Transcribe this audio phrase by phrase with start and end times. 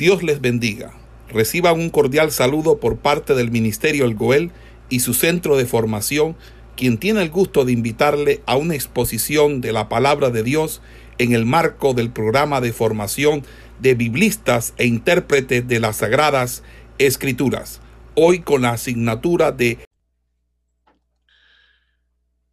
[0.00, 0.94] Dios les bendiga.
[1.28, 4.50] Reciban un cordial saludo por parte del Ministerio El Goel
[4.88, 6.38] y su centro de formación,
[6.74, 10.80] quien tiene el gusto de invitarle a una exposición de la palabra de Dios
[11.18, 13.42] en el marco del programa de formación
[13.78, 16.62] de biblistas e intérpretes de las Sagradas
[16.96, 17.82] Escrituras,
[18.14, 19.84] hoy con la asignatura de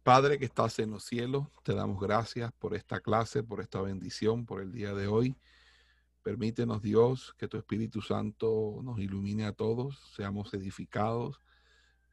[0.02, 4.44] Padre que estás en los cielos, te damos gracias por esta clase, por esta bendición,
[4.44, 5.34] por el día de hoy.
[6.28, 11.40] Permítenos, Dios, que tu Espíritu Santo nos ilumine a todos, seamos edificados,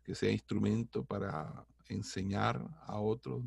[0.06, 3.44] que sea instrumento para enseñar a otros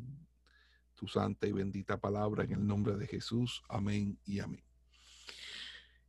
[0.93, 3.63] tu santa y bendita palabra en el nombre de Jesús.
[3.67, 4.63] Amén y amén.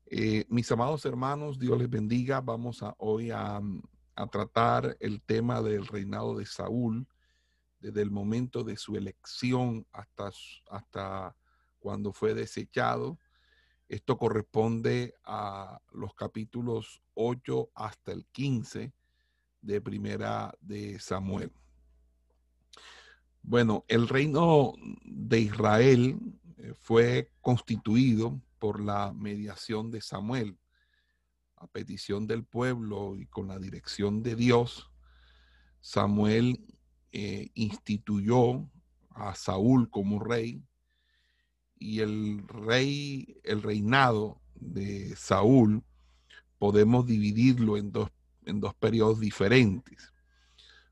[0.05, 2.43] Eh, mis amados hermanos, Dios les bendiga.
[2.43, 3.63] Vamos a, hoy a,
[4.15, 7.09] a tratar el tema del reinado de Saúl
[7.79, 10.31] desde el momento de su elección hasta,
[10.69, 11.35] hasta
[11.79, 13.19] cuando fue desechado
[13.91, 18.93] esto corresponde a los capítulos 8 hasta el 15
[19.63, 21.51] de Primera de Samuel.
[23.43, 26.21] Bueno, el reino de Israel
[26.59, 30.57] eh, fue constituido por la mediación de Samuel,
[31.57, 34.89] a petición del pueblo y con la dirección de Dios.
[35.81, 36.65] Samuel
[37.11, 38.71] eh, instituyó
[39.11, 40.63] a Saúl como rey
[41.81, 45.83] y el rey, el reinado de Saúl,
[46.59, 48.11] podemos dividirlo en dos,
[48.45, 50.13] en dos periodos diferentes.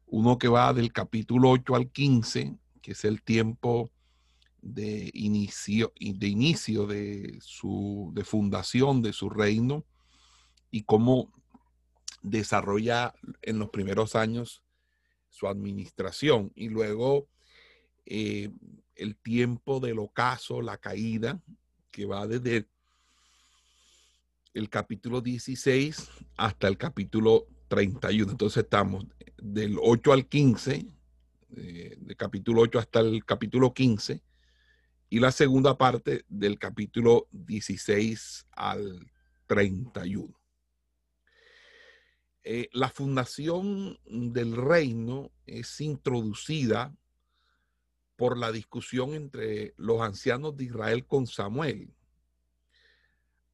[0.07, 3.91] Uno que va del capítulo 8 al 15, que es el tiempo
[4.63, 9.85] de inicio, de inicio de su de fundación de su reino
[10.71, 11.31] y cómo
[12.23, 14.65] desarrolla en los primeros años
[15.29, 17.29] su administración y luego
[18.07, 18.51] eh,
[18.99, 21.41] el tiempo del ocaso, la caída,
[21.91, 22.69] que va desde
[24.55, 28.33] el capítulo 16 hasta el capítulo 31.
[28.33, 30.87] Entonces estamos del 8 al 15,
[31.57, 34.21] eh, del capítulo 8 hasta el capítulo 15,
[35.11, 39.11] y la segunda parte del capítulo 16 al
[39.47, 40.35] 31.
[42.43, 46.95] Eh, la fundación del reino es introducida
[48.19, 51.95] por la discusión entre los ancianos de Israel con Samuel.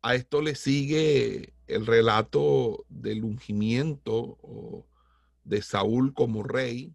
[0.01, 4.87] A esto le sigue el relato del ungimiento
[5.45, 6.95] de Saúl como rey,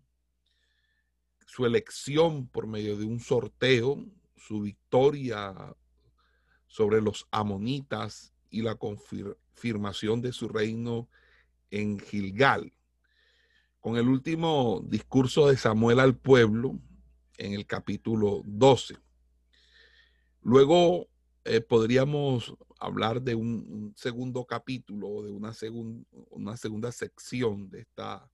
[1.45, 4.03] su elección por medio de un sorteo,
[4.35, 5.53] su victoria
[6.65, 11.07] sobre los amonitas y la confirmación de su reino
[11.69, 12.73] en Gilgal.
[13.79, 16.79] Con el último discurso de Samuel al pueblo,
[17.39, 18.97] en el capítulo 12.
[20.41, 21.07] Luego
[21.45, 25.53] eh, podríamos hablar de un, segundo capítulo, de una,
[26.29, 28.29] una segunda sección de, esta,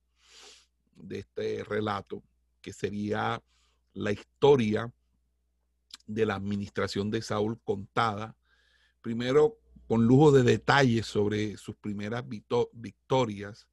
[0.96, 2.24] de este relato,
[2.62, 3.42] que sería
[3.94, 4.92] la historia
[6.08, 8.36] de la administración de Saúl contada,
[9.02, 13.68] primero con lujo de detalles sobre sus primeras victorias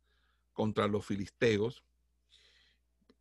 [0.53, 1.83] contra los filisteos,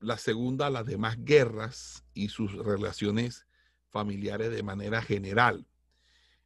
[0.01, 3.45] la segunda, las demás guerras y sus relaciones
[3.89, 5.67] familiares de manera general.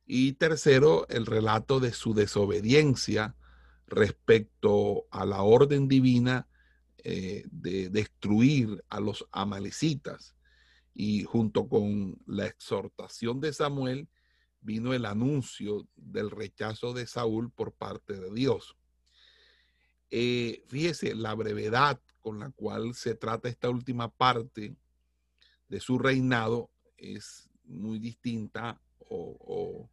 [0.06, 3.36] Y tercero, el relato de su desobediencia
[3.88, 6.48] respecto a la orden divina
[6.98, 10.36] eh, de destruir a los amalecitas.
[10.94, 14.10] Y junto con la exhortación de Samuel
[14.62, 18.76] vino el anuncio del rechazo de Saúl por parte de Dios.
[20.10, 24.76] Eh, fíjese la brevedad con la cual se trata esta última parte
[25.68, 29.88] de su reinado es muy distinta o,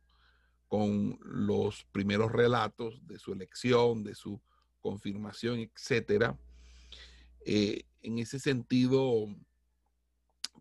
[0.67, 4.41] con los primeros relatos de su elección, de su
[4.81, 6.39] confirmación, etcétera.
[7.45, 9.29] Eh, en ese sentido,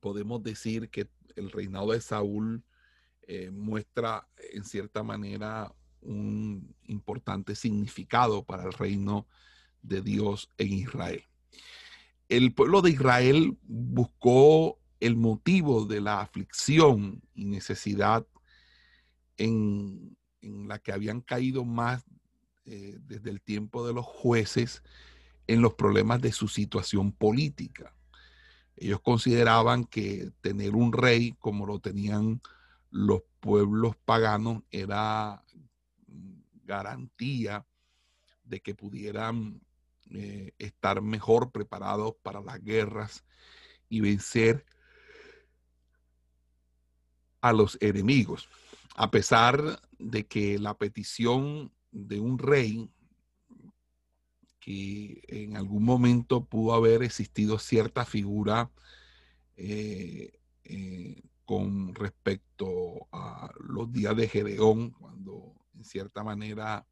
[0.02, 2.66] podemos decir que el reinado de Saúl
[3.22, 9.26] eh, muestra en cierta manera un importante significado para el reino
[9.82, 11.31] de Dios en Israel
[12.30, 18.26] el pueblo de Israel buscó el motivo de la aflicción y necesidad
[19.38, 22.04] en, la que habían caído más
[22.66, 24.82] eh, desde el tiempo de los jueces
[25.46, 27.94] en los problemas de su situación política.
[28.76, 32.42] Ellos consideraban que tener un rey como lo tenían
[32.90, 35.44] los pueblos paganos era
[36.64, 37.66] garantía
[38.44, 39.62] de que pudieran
[40.14, 43.24] eh, estar mejor preparados para las guerras
[43.90, 44.66] y vencer
[47.42, 48.48] a los enemigos.
[48.96, 52.90] A pesar de que la petición de un rey
[54.60, 58.70] que en algún momento pudo haber existido cierta figura
[59.58, 66.86] eh, eh, con respecto a los días de Gedeón, cuando en cierta manera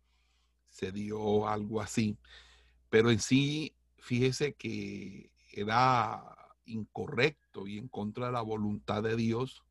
[0.68, 2.18] se dio algo así.
[2.90, 6.24] Pero en sí, fíjese que era
[6.66, 9.64] incorrecto y en contra de la voluntad de Dios,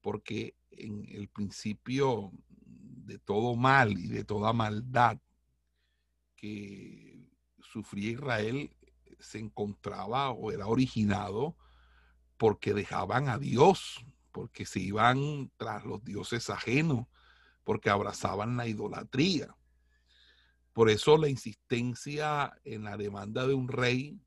[0.00, 5.18] porque en el principio de todo mal y de toda maldad
[6.36, 7.28] que
[7.60, 8.74] sufría Israel
[9.18, 11.56] se encontraba o era originado
[12.36, 17.06] porque dejaban a Dios, porque se iban tras los dioses ajenos,
[17.64, 19.54] porque abrazaban la idolatría.
[20.80, 24.18] Por eso la insistencia en la demanda de un rey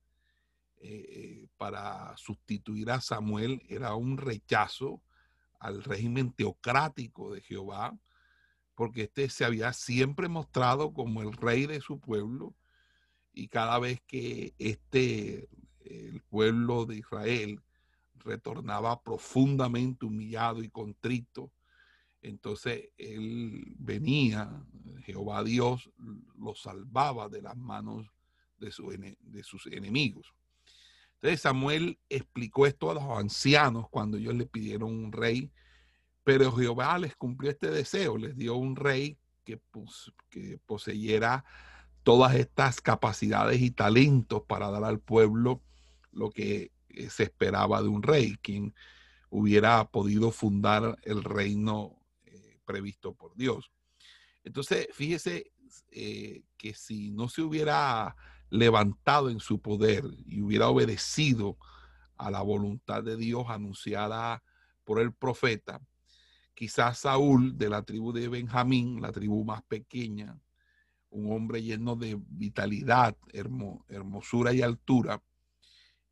[0.81, 5.01] eh, para sustituir a Samuel era un rechazo
[5.57, 7.97] al régimen teocrático de Jehová,
[8.75, 12.53] porque este se había siempre mostrado como el rey de su pueblo
[13.33, 17.63] y cada vez que este, el pueblo de Israel,
[18.13, 21.51] retornaba profundamente humillado y contrito.
[22.24, 24.50] Entonces él venía,
[25.06, 25.92] Jehová Dios
[26.40, 28.08] lo salvaba de las manos
[28.58, 30.34] de, sus enemigos.
[31.16, 35.52] Entonces Samuel explicó esto a los ancianos cuando ellos le pidieron un rey,
[36.24, 39.60] pero Jehová les cumplió este deseo, les dio un rey que,
[40.30, 41.44] que poseyera
[42.04, 45.62] todas estas capacidades y talentos para dar al pueblo
[46.14, 48.74] lo que eh, se esperaba de un rey, quien
[49.30, 52.02] hubiera podido fundar el reino
[52.65, 53.71] previsto por Dios.
[54.44, 55.51] Entonces, fíjese
[55.92, 58.15] eh, que si no se hubiera
[58.50, 61.57] levantado en su poder y hubiera obedecido
[62.18, 64.44] a la voluntad de Dios anunciada
[64.83, 65.81] por el profeta,
[66.54, 70.38] quizás Saúl de la tribu de Benjamín, la tribu más pequeña,
[71.10, 73.15] un hombre lleno de vitalidad,
[73.88, 75.21] hermosura y altura,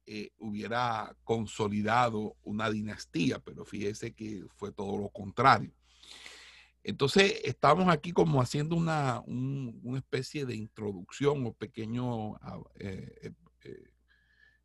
[0.06, 5.74] eh, hubiera consolidado una dinastía, pero fíjese que fue todo lo contrario.
[6.84, 9.24] Entonces, estamos aquí como haciendo una,
[9.96, 13.34] especie de introducción o pequeño, ah, eh,
[13.64, 13.92] eh,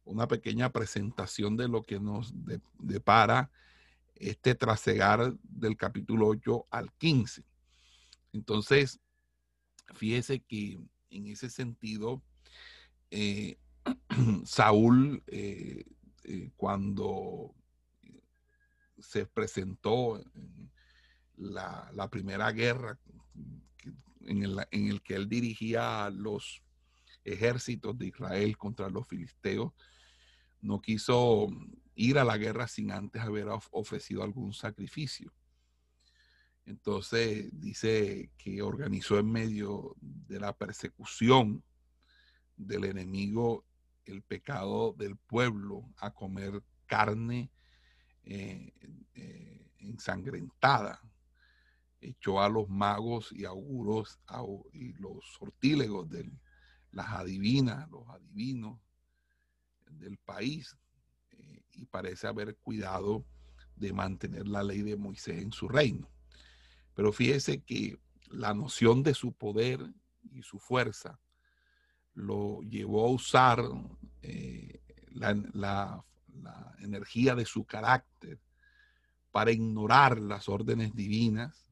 [0.04, 2.32] una pequeña presentación de lo que nos
[2.78, 3.50] depara
[4.14, 7.44] este trasegar del capítulo 8 al 15.
[8.32, 8.98] Entonces,
[9.94, 10.78] fíjese que
[11.10, 12.22] en ese sentido,
[14.44, 15.84] Saúl, eh,
[16.24, 17.54] eh, cuando
[18.98, 20.70] se presentó en
[21.36, 22.98] la, primera guerra
[24.22, 26.62] en el, que él dirigía los
[27.24, 29.72] ejércitos de Israel contra los filisteos,
[30.60, 31.48] no quiso
[31.94, 35.32] ir a la guerra sin antes haber ofrecido algún sacrificio.
[36.64, 41.62] Entonces dice que organizó en medio de la persecución
[42.56, 43.64] del enemigo
[44.04, 47.50] el pecado del pueblo a comer carne
[48.24, 48.72] eh,
[49.14, 51.00] eh, ensangrentada.
[52.06, 54.20] Echó a los magos y auguros
[54.72, 56.30] y los sortílegos de
[56.92, 58.78] las adivinas, los adivinos
[59.90, 60.76] del país,
[61.32, 63.24] eh, y parece haber cuidado
[63.74, 66.08] de mantener la ley de Moisés en su reino.
[66.94, 67.98] Pero fíjese que
[68.30, 69.80] la noción de su poder
[70.32, 71.20] y su fuerza
[72.14, 73.62] lo llevó a usar
[74.22, 76.04] eh, la,
[76.78, 78.38] energía de su carácter
[79.32, 81.65] para ignorar las órdenes divinas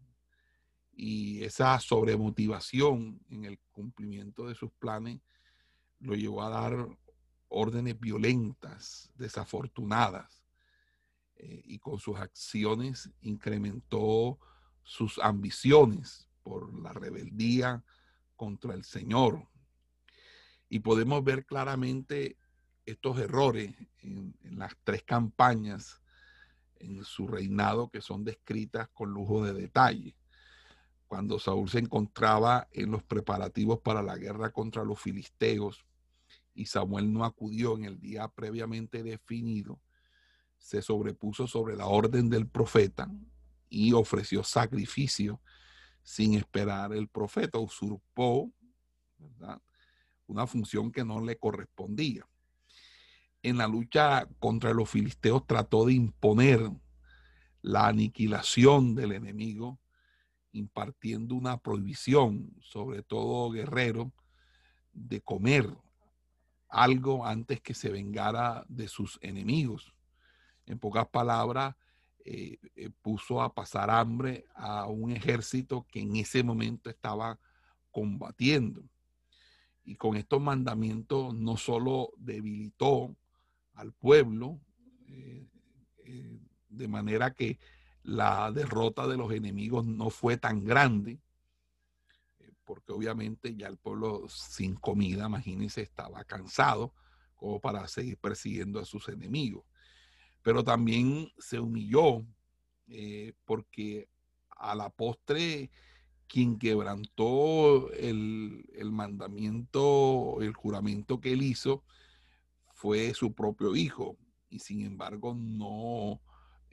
[0.97, 5.21] y esa sobremotivación en el cumplimiento de sus planes
[6.01, 6.89] lo llevó a dar
[7.49, 10.45] órdenes violentas, desafortunadas,
[11.37, 14.39] eh, y con sus acciones incrementó
[14.83, 17.83] sus ambiciones por la rebeldía
[18.37, 19.49] contra el Señor,
[20.69, 22.37] y podemos ver claramente
[22.85, 26.03] estos errores en, las tres campañas
[26.77, 30.17] en su reinado que son descritas con lujo de detalle.
[31.15, 35.87] Cuando Saúl se encontraba en los preparativos para la guerra contra los filisteos
[36.55, 39.81] y Samuel no acudió en el día previamente definido,
[40.59, 43.09] se sobrepuso sobre la orden del profeta
[43.69, 45.41] y ofreció sacrificio
[46.03, 48.51] sin esperar el profeta, usurpó
[50.27, 52.27] una función que no le correspondía.
[53.41, 56.73] En la lucha contra los filisteos trató de imponer
[57.63, 59.79] la aniquilación del enemigo,
[60.55, 64.13] impartiendo una prohibición, sobre todo guerrero,
[64.93, 65.69] de comer
[66.69, 69.93] algo antes que se vengara de sus enemigos.
[70.67, 71.75] En pocas palabras,
[72.25, 77.39] eh, eh, puso a pasar hambre a un ejército que en ese momento estaba
[77.91, 78.83] combatiendo.
[79.85, 83.15] Y con estos mandamientos no solo debilitó
[83.75, 84.59] al pueblo,
[85.09, 85.49] eh,
[86.69, 87.59] de manera que
[88.05, 91.19] la derrota de los enemigos no fue tan grande,
[92.39, 96.95] eh, porque obviamente ya el pueblo sin comida, imagínense, estaba cansado
[97.35, 99.65] como para seguir persiguiendo a sus enemigos.
[100.43, 102.25] Pero también se humilló
[103.47, 104.09] porque
[104.51, 105.71] a la postre
[106.27, 111.85] quien quebrantó el, mandamiento, el juramento que él hizo,
[112.73, 114.17] fue su propio hijo.
[114.51, 116.21] Y sin embargo no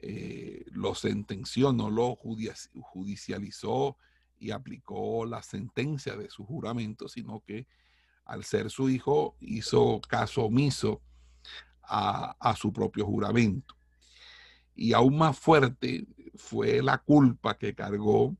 [0.04, 3.96] eh, lo sentenció, no lo judicializó
[4.36, 7.68] y aplicó la sentencia de su juramento, sino que
[8.24, 11.00] al ser su hijo hizo caso omiso
[11.84, 13.76] a, su propio juramento.
[14.74, 16.04] Y aún más fuerte
[16.34, 18.36] fue la culpa que cargó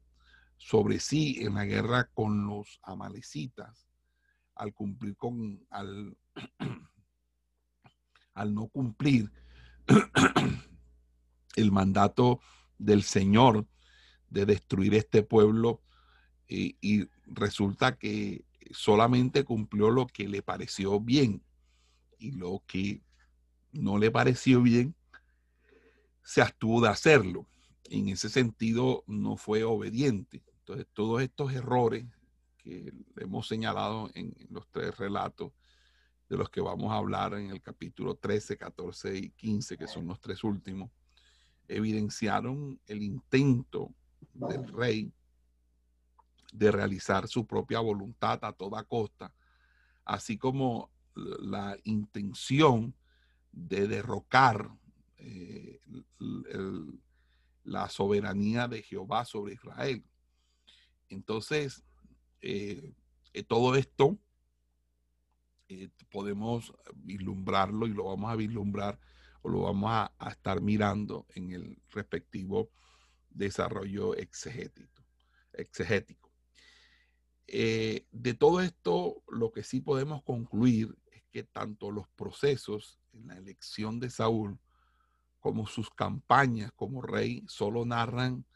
[0.56, 3.86] sobre sí en la guerra con los amalecitas,
[4.56, 6.16] al cumplir con, al,
[8.34, 9.30] al no cumplir
[11.56, 12.40] el mandato
[12.78, 13.66] del Señor
[14.28, 15.82] de destruir este pueblo
[16.48, 21.42] y, resulta que solamente cumplió lo que le pareció bien
[22.18, 23.00] y lo que
[23.72, 24.94] no le pareció bien
[26.22, 27.46] se abstuvo de hacerlo.
[27.84, 30.42] En ese sentido no fue obediente.
[30.58, 32.06] Entonces, todos estos errores
[32.58, 35.52] que hemos señalado en, los tres relatos
[36.28, 40.06] de los que vamos a hablar en el capítulo 13, 14 y 15, que son
[40.06, 40.90] los tres últimos,
[41.68, 43.92] evidenciaron el intento
[44.34, 45.12] del rey
[46.52, 49.32] de realizar su propia voluntad a toda costa,
[50.04, 52.94] así como la intención
[53.50, 54.70] de derrocar
[55.18, 55.80] eh,
[57.64, 60.04] la soberanía de Jehová sobre Israel.
[61.08, 61.84] Entonces,
[62.40, 62.92] eh,
[63.32, 64.18] eh, todo esto
[66.10, 68.98] podemos vislumbrarlo y lo vamos a vislumbrar
[69.42, 72.70] o lo vamos a, estar mirando en el respectivo
[73.30, 75.04] desarrollo exegético.
[75.52, 76.30] exegético.
[77.46, 83.36] de todo esto, lo que sí podemos concluir es que tanto los procesos en la
[83.36, 84.58] elección de Saúl
[85.40, 88.46] como sus campañas como rey solo narran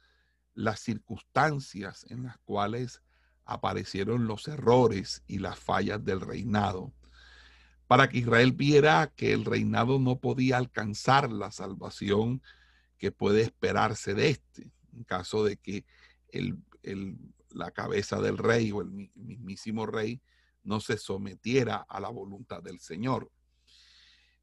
[0.55, 3.03] las circunstancias en las cuales
[3.45, 6.93] aparecieron los errores y las fallas del reinado,
[7.87, 12.43] para que Israel viera que el reinado no podía alcanzar la salvación
[12.99, 15.85] que puede esperarse de este, en caso de que
[16.29, 16.59] el,
[17.51, 20.21] la cabeza del rey o el mismísimo rey
[20.63, 23.31] no se sometiera a la voluntad del Señor.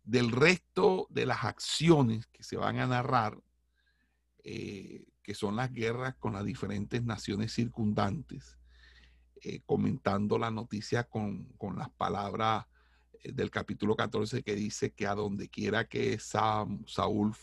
[0.04, 3.38] Del resto de las acciones que se van a narrar,
[4.44, 8.58] eh, que son las guerras con las diferentes naciones circundantes,
[9.42, 12.66] eh, comentando la noticia con, las palabras
[13.24, 17.34] del capítulo 14 que dice que a donde quiera que Saúl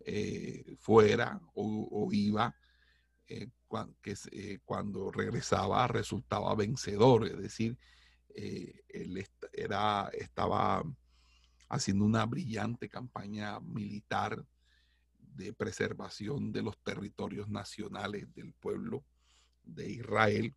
[0.00, 2.54] eh, fuera o, iba,
[3.26, 7.78] que, cuando regresaba resultaba vencedor, es decir,
[8.34, 10.82] él era, estaba
[11.68, 14.44] haciendo una brillante campaña militar
[15.18, 19.04] de preservación de los territorios nacionales del pueblo
[19.64, 20.54] de Israel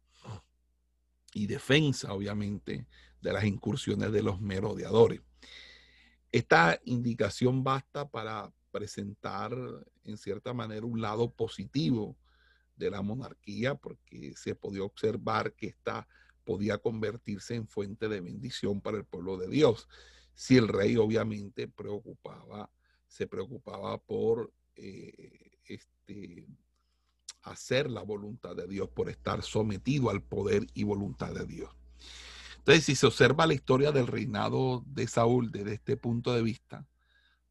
[1.34, 2.86] y defensa, obviamente,
[3.25, 5.20] de las incursiones de los merodeadores.
[6.32, 9.51] Esta indicación basta para presentar,
[10.03, 12.15] en cierta manera, un lado positivo
[12.75, 16.08] de la monarquía, porque se podía observar que esta
[16.44, 19.88] podía convertirse en fuente de bendición para el pueblo de Dios,
[20.36, 22.70] si el rey obviamente preocupaba,
[23.08, 26.46] se preocupaba por eh, este,
[27.41, 31.72] hacer la voluntad de Dios, por estar sometido al poder y voluntad de Dios.
[32.65, 36.88] Entonces, si se observa la historia del reinado de Saúl desde este punto de vista,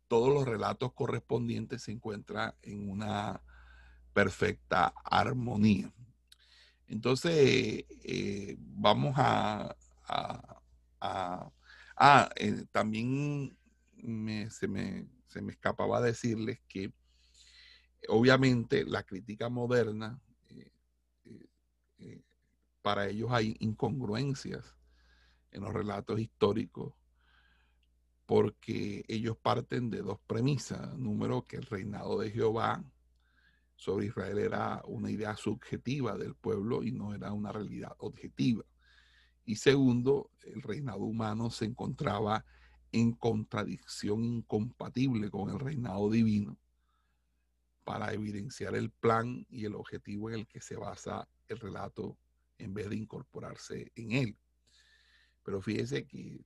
[0.08, 3.40] todos los relatos correspondientes se encuentran en una
[4.12, 5.94] perfecta armonía.
[6.88, 9.76] Entonces, eh, vamos a...
[11.00, 13.56] ah, eh, también
[14.50, 16.92] se, me, se me escapaba decirles que
[18.08, 20.20] obviamente la crítica moderna,
[22.00, 22.20] eh,
[22.82, 24.74] para ellos hay incongruencias
[25.54, 26.92] en los relatos históricos
[28.26, 30.96] porque ellos parten de dos premisas.
[30.98, 32.82] Número, que el reinado de Jehová
[33.76, 38.64] sobre Israel era una idea subjetiva del pueblo y no era una realidad objetiva.
[39.44, 42.44] Y segundo, el reinado humano se encontraba
[42.92, 46.56] en contradicción incompatible con el reinado divino
[47.82, 52.16] para evidenciar el plan y el objetivo en el que se basa el relato
[52.56, 54.38] en vez de incorporarse en él.
[55.44, 56.44] Pero fíjese que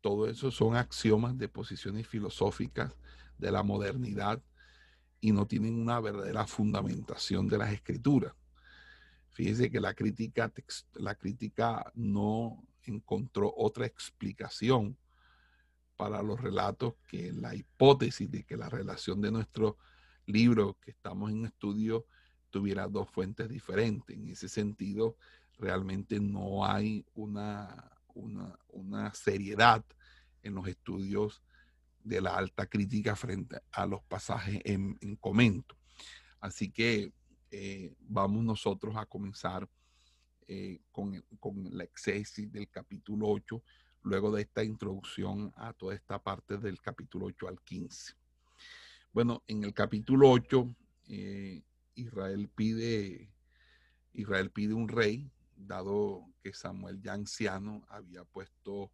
[0.00, 2.94] todo eso son axiomas de posiciones filosóficas
[3.38, 4.42] de la modernidad
[5.20, 8.34] y no tienen una verdadera fundamentación de las escrituras.
[9.30, 10.52] Fíjese que la crítica,
[10.94, 14.96] la crítica no encontró otra explicación
[15.96, 19.78] para los relatos que la hipótesis de que la relación de nuestro
[20.26, 22.06] libro que estamos en estudio
[22.50, 24.16] tuviera dos fuentes diferentes.
[24.16, 25.16] En ese sentido,
[25.58, 29.84] realmente no hay una, una, seriedad
[30.42, 31.42] en los estudios
[32.02, 35.76] de la alta crítica frente a los pasajes en, comento.
[36.40, 37.12] Así que
[37.50, 39.68] eh, vamos nosotros a comenzar
[40.46, 43.62] eh, con, con, la exégesis del capítulo 8,
[44.02, 48.14] luego de esta introducción a toda esta parte del capítulo 8 al 15.
[49.12, 50.76] Bueno, en el capítulo 8,
[51.08, 51.62] eh,
[51.94, 53.30] Israel pide,
[54.12, 58.92] Israel pide un rey, dado que Samuel ya anciano había puesto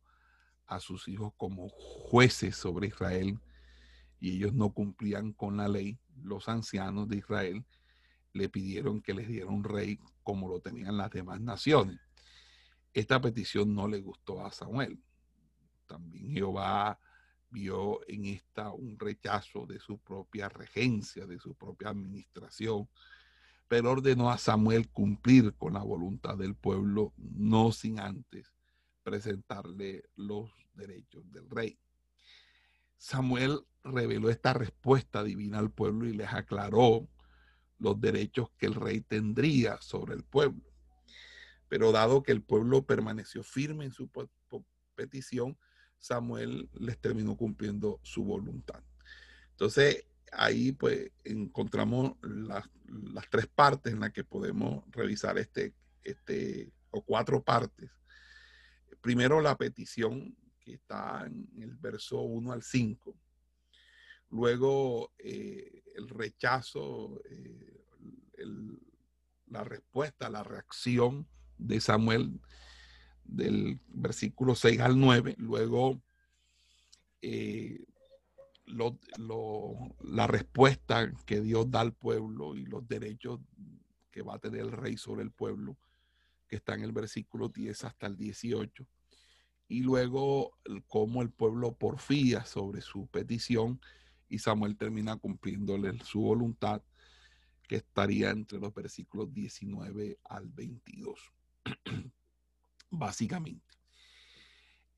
[0.66, 3.38] a sus hijos como jueces sobre Israel
[4.20, 7.64] y ellos no cumplían con la ley, los ancianos de Israel
[8.32, 12.00] le pidieron que les diera un rey como lo tenían las demás naciones.
[12.94, 15.02] Esta petición no le gustó a Samuel.
[15.86, 16.98] También Jehová
[17.50, 22.88] vio en esta un rechazo de su propia regencia, de su propia administración,
[23.72, 28.52] pero ordenó a Samuel cumplir con la voluntad del pueblo, no sin antes
[29.02, 31.78] presentarle los derechos del rey.
[32.98, 37.08] Samuel reveló esta respuesta divina al pueblo y les aclaró
[37.78, 40.70] los derechos que el rey tendría sobre el pueblo.
[41.68, 44.10] Pero dado que el pueblo permaneció firme en su
[44.94, 45.56] petición,
[45.96, 48.82] Samuel les terminó cumpliendo su voluntad.
[49.52, 52.68] Entonces, ahí pues encontramos las,
[53.30, 57.90] tres partes en las que podemos revisar este, este, o cuatro partes.
[59.00, 63.16] Primero la petición que está en el verso 1 al 5.
[64.30, 67.84] Luego eh, el rechazo, eh,
[69.46, 72.40] la respuesta, la reacción de Samuel
[73.24, 76.02] del versículo 6 al 9, luego
[77.20, 77.84] eh,
[78.72, 83.40] la respuesta que Dios da al pueblo y los derechos
[84.10, 85.76] que va a tener el rey sobre el pueblo,
[86.48, 88.86] que está en el versículo 10 hasta el 18,
[89.68, 93.80] y luego cómo el pueblo porfía sobre su petición
[94.28, 96.82] y Samuel termina cumpliéndole su voluntad,
[97.68, 101.32] que estaría entre los versículos 19 al 22.
[102.92, 103.74] básicamente.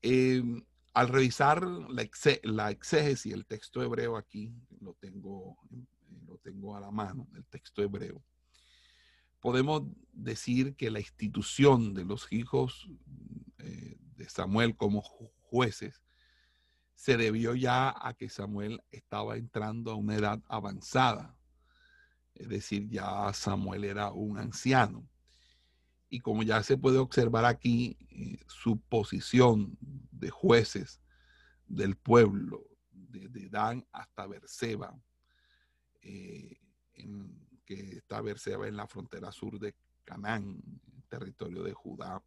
[0.01, 0.63] Em,
[0.95, 5.57] al revisar la, exégesis, el texto hebreo aquí, lo tengo,
[6.25, 8.23] lo tengo a la mano, el texto hebreo,
[9.41, 12.89] podemos decir que la institución de los hijos
[13.57, 16.01] eh, de Samuel como jueces
[16.93, 21.35] se debió ya a que Samuel estaba entrando a una edad avanzada.
[22.35, 25.09] Es decir, ya Samuel era un anciano
[26.09, 29.77] y como ya se puede observar aquí, eh, su posición
[30.11, 31.01] de jueces
[31.67, 34.93] del pueblo, de Dan hasta Berseba,
[36.01, 36.59] eh,
[37.65, 40.61] que está Berseba en la frontera sur de Canaán,
[41.07, 42.21] territorio de Judá,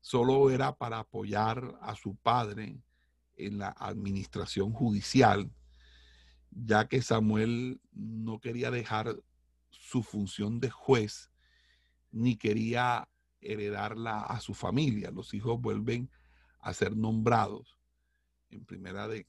[0.00, 2.80] solo era para apoyar a su padre
[3.36, 5.50] en la administración judicial,
[6.50, 9.16] ya que Samuel no quería dejar
[9.70, 11.31] su función de juez
[12.12, 13.08] ni quería
[13.40, 15.10] heredarla a su familia.
[15.10, 16.10] Los hijos vuelven
[16.60, 17.78] a ser nombrados
[18.50, 19.26] en primera de,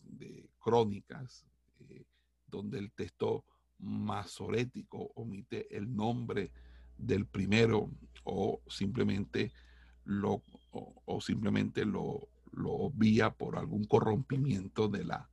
[0.59, 1.45] Crónicas,
[1.89, 2.05] eh,
[2.47, 3.45] donde el texto
[3.79, 6.51] masorético omite el nombre
[6.97, 7.89] del primero
[8.23, 9.51] o simplemente
[10.05, 15.29] lo, o, simplemente lo, lo obvia por algún corrompimiento de la,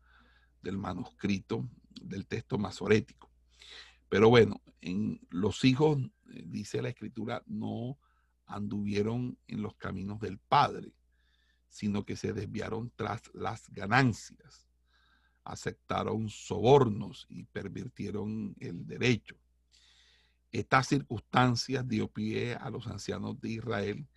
[0.63, 1.69] del manuscrito
[2.01, 3.31] del texto masorético.
[4.09, 5.99] Pero bueno, en los hijos,
[6.45, 7.99] dice la escritura, no
[8.47, 10.93] anduvieron en los caminos del Padre,
[11.69, 14.69] sino que se desviaron tras las ganancias,
[15.45, 19.37] aceptaron sobornos y pervirtieron el derecho.
[20.51, 24.09] Estas circunstancias dio pie a los ancianos de Israel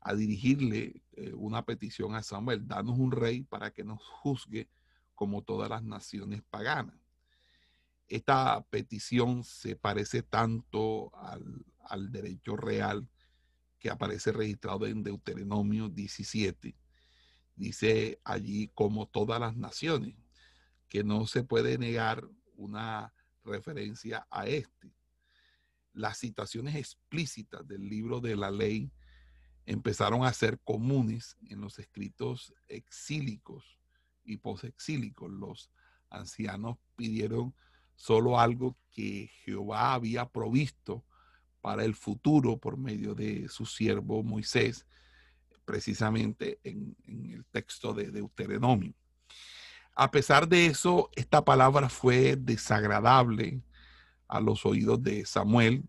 [0.00, 4.68] a dirigirle eh, una petición a Samuel, danos un rey para que nos juzgue
[5.16, 7.05] como todas las naciones paganas
[8.08, 13.08] esta petición se parece tanto al, derecho real
[13.78, 16.76] que aparece registrado en Deuteronomio 17.
[17.54, 20.14] Dice allí como todas las naciones,
[20.88, 23.12] que no se puede negar una
[23.44, 24.92] referencia a este.
[25.92, 28.92] las citaciones explícitas del libro de la ley
[29.64, 33.78] empezaron a ser comunes en los escritos exílicos
[34.24, 35.30] y posexílicos.
[35.30, 35.70] Los
[36.10, 37.54] ancianos pidieron
[37.96, 41.04] solo algo que Jehová había provisto
[41.60, 44.86] para el futuro por medio de su siervo Moisés,
[45.64, 48.94] precisamente en, el texto de Deuteronomio.
[49.96, 53.62] A pesar de eso, esta palabra fue desagradable
[54.28, 55.88] a los oídos de Samuel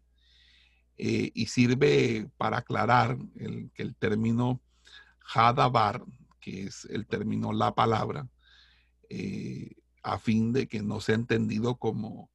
[0.98, 4.62] eh, y sirve para aclarar el, que el término
[5.34, 6.04] Hadabar,
[6.40, 8.28] que es el término la palabra,
[9.10, 9.76] eh,
[10.08, 12.32] a fin de que no sea entendido como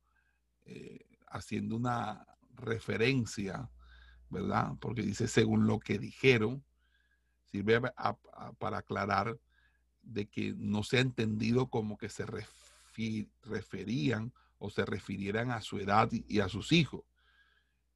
[0.67, 3.71] eh, haciendo una referencia,
[4.29, 4.75] ¿verdad?
[4.79, 6.63] Porque dice según lo que dijeron,
[7.47, 7.81] sirve
[8.59, 9.39] para aclarar
[10.03, 12.27] de que no sea entendido como que se
[13.43, 17.05] referían o se refirieran a su edad y a sus hijos.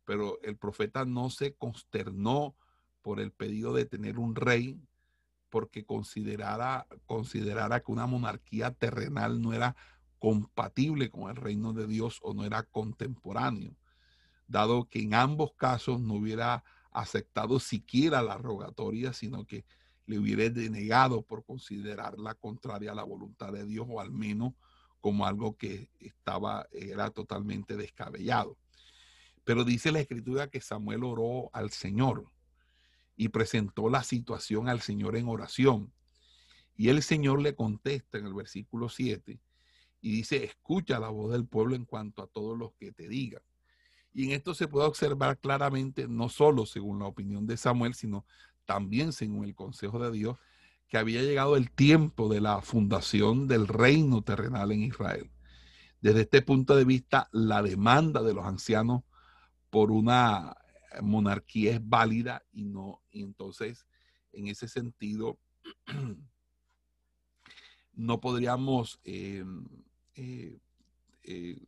[0.06, 2.56] Pero el profeta no se consternó
[3.02, 4.80] por el pedido de tener un rey
[5.56, 9.74] porque considerara, considerara que una monarquía terrenal no era
[10.18, 13.74] compatible con el reino de Dios o no era contemporáneo
[14.46, 19.64] dado que en ambos casos no hubiera aceptado siquiera la rogatoria, sino que
[20.04, 24.52] le hubiera denegado por considerarla contraria a la voluntad de Dios o al menos
[25.00, 28.58] como algo que estaba, era totalmente descabellado.
[29.42, 32.26] Pero dice la escritura que Samuel oró al Señor
[33.16, 35.92] y presentó la situación al Señor en oración.
[36.76, 39.40] Y el Señor le contesta en el versículo 7
[40.02, 43.42] y dice, escucha la voz del pueblo en cuanto a todos los que te digan.
[44.12, 48.26] Y en esto se puede observar claramente, no solo según la opinión de Samuel, sino
[48.64, 50.38] también según el consejo de Dios,
[50.88, 55.30] que había llegado el tiempo de la fundación del reino terrenal en Israel.
[56.00, 59.02] Desde este punto de vista, la demanda de los ancianos
[59.70, 60.56] por una
[61.02, 63.86] monarquía es válida y no, y entonces,
[64.32, 65.38] en ese sentido,
[67.92, 69.44] no podríamos eh,
[70.14, 70.58] eh,
[71.24, 71.58] eh,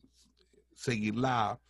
[0.75, 1.61] seguir la,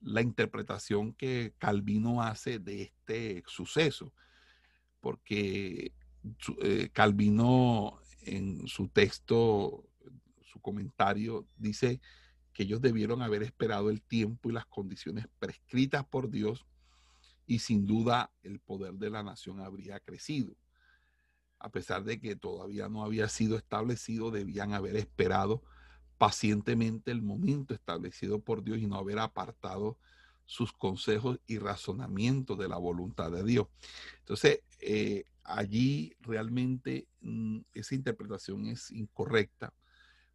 [0.00, 4.12] la interpretación que Calvino hace de este suceso,
[5.00, 5.92] porque
[6.62, 9.88] eh, Calvino en su texto,
[10.42, 12.00] su comentario, dice
[12.52, 16.66] que ellos debieron haber esperado el tiempo y las condiciones prescritas por Dios
[17.46, 20.54] y sin duda el poder de la nación habría crecido.
[21.58, 25.62] A pesar de que todavía no había sido establecido, debían haber esperado
[26.18, 29.98] pacientemente el momento establecido por Dios y no haber apartado
[30.46, 33.66] sus consejos y razonamientos de la voluntad de Dios.
[34.20, 39.72] Entonces, eh, allí realmente mm, esa interpretación es incorrecta,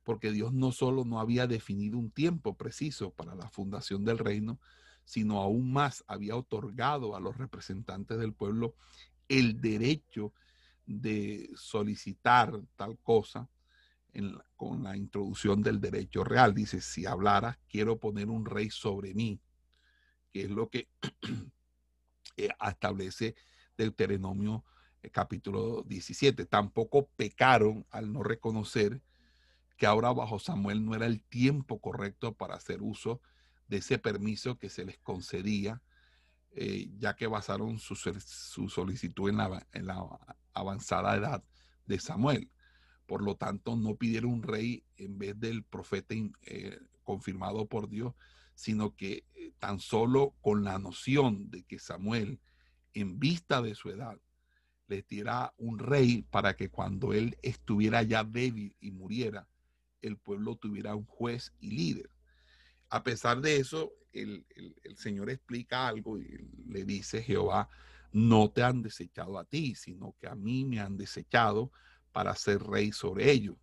[0.04, 4.60] porque Dios no solo no había definido un tiempo preciso para la fundación del reino,
[5.08, 8.76] sino aún más había otorgado a los representantes del pueblo
[9.30, 10.34] el derecho
[10.86, 13.48] de solicitar tal cosa
[14.58, 16.54] con la introducción del derecho real.
[16.54, 19.40] Dice, si hablara, quiero poner un rey sobre mí,
[20.30, 20.90] que es lo que
[22.38, 23.36] eh, establece
[23.78, 24.66] Deuteronomio
[25.04, 26.46] eh, capítulo 17.
[26.48, 29.02] Tampoco pecaron al no reconocer
[29.78, 33.37] que ahora bajo Samuel no era el tiempo correcto para hacer uso de
[33.70, 35.82] ese permiso que se les concedía,
[36.52, 40.20] eh, ya que basaron su, solicitud en la
[40.54, 41.44] avanzada edad
[41.86, 42.50] de Samuel.
[43.06, 48.14] Por lo tanto, no pidieron un rey en vez del profeta eh, confirmado por Dios,
[48.54, 52.40] sino que eh, tan solo con la noción de que Samuel,
[52.94, 54.20] en vista de su edad,
[54.88, 59.48] les diera un rey para que cuando él estuviera ya débil y muriera,
[60.02, 62.10] el pueblo tuviera un juez y líder.
[62.90, 64.46] A pesar de eso, el,
[64.96, 67.70] Señor explica algo y le dice, Jehová,
[68.12, 71.72] no te han desechado a ti, sino que a mí me han desechado
[72.12, 73.58] para ser rey sobre ellos,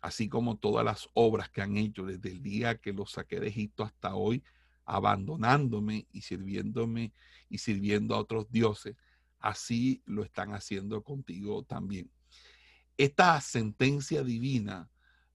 [0.00, 3.48] así como todas las obras que han hecho desde el día que los saqué de
[3.48, 4.42] Egipto hasta hoy,
[4.84, 7.12] abandonándome y sirviéndome
[7.48, 8.96] y sirviendo a otros dioses,
[9.38, 12.10] así lo están haciendo contigo también.
[12.96, 14.90] Esta sentencia divina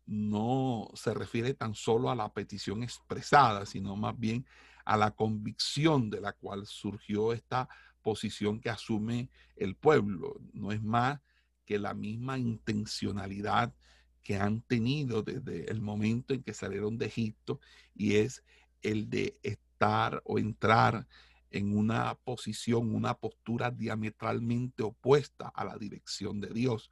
[0.05, 4.45] no se refiere tan solo a la petición expresada, sino más bien
[4.85, 7.67] a la convicción de la cual surgió esta
[8.01, 10.39] posición que asume el pueblo.
[10.53, 11.19] No es más
[11.65, 13.73] que la misma intencionalidad
[14.21, 17.59] que han tenido desde el momento en que salieron de Egipto
[17.95, 18.43] y es
[18.81, 21.07] el de estar o entrar
[21.51, 26.91] en una posición, una postura diametralmente opuesta a la dirección de Dios.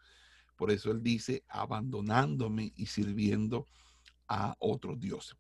[0.63, 3.67] Por eso él dice, abandonándome y sirviendo
[4.30, 5.36] a otros dioses.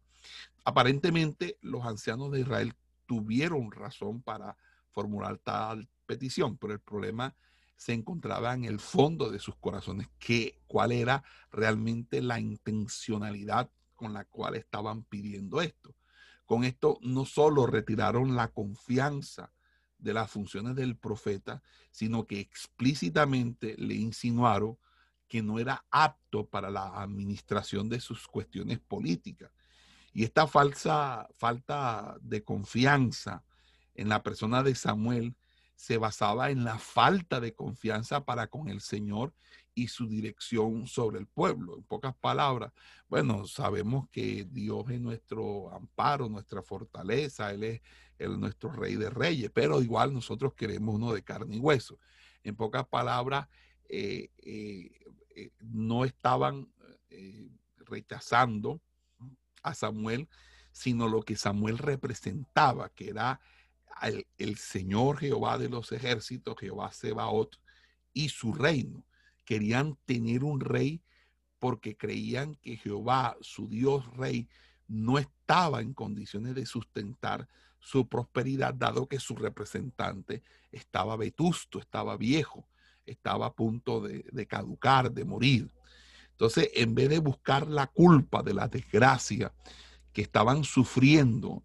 [0.65, 2.73] Aparentemente los ancianos de Israel
[3.05, 4.57] tuvieron razón para
[4.89, 7.33] formular tal petición, pero el problema
[7.77, 14.11] se encontraba en el fondo de sus corazones, que cuál era realmente la intencionalidad con
[14.11, 15.95] la cual estaban pidiendo esto.
[16.43, 19.53] Con esto no solo retiraron la confianza
[19.99, 24.77] de las funciones del profeta, sino que explícitamente le insinuaron
[25.33, 29.49] que no era apto para la administración de sus cuestiones políticas.
[30.13, 33.43] Y esta falsa falta de confianza
[33.95, 35.35] en la persona de Samuel
[35.75, 39.33] se basaba en la falta de confianza para con el Señor
[39.73, 41.77] y su dirección sobre el pueblo.
[41.77, 42.71] En pocas palabras,
[43.07, 49.49] bueno, sabemos que Dios es nuestro amparo, nuestra fortaleza, Él es nuestro rey de reyes,
[49.51, 51.97] pero igual nosotros queremos uno de carne y hueso.
[52.43, 53.47] En pocas palabras,
[53.89, 54.91] eh, eh,
[55.35, 56.69] eh, no estaban
[57.77, 58.81] rechazando
[59.61, 60.27] a Samuel,
[60.71, 63.39] sino lo que Samuel representaba, que era
[64.37, 67.59] el Señor Jehová de los ejércitos, Jehová Sebaot,
[68.11, 69.05] y su reino.
[69.45, 71.01] Querían tener un rey
[71.59, 74.49] porque creían que Jehová, su Dios rey,
[74.87, 77.47] no estaba en condiciones de sustentar
[77.79, 80.41] su prosperidad, dado que su representante
[80.71, 82.67] estaba vetusto, estaba viejo,
[83.05, 85.71] estaba a punto de, caducar, de morir.
[86.31, 89.53] Entonces, en vez de buscar la culpa de la desgracia
[90.11, 91.63] que estaban sufriendo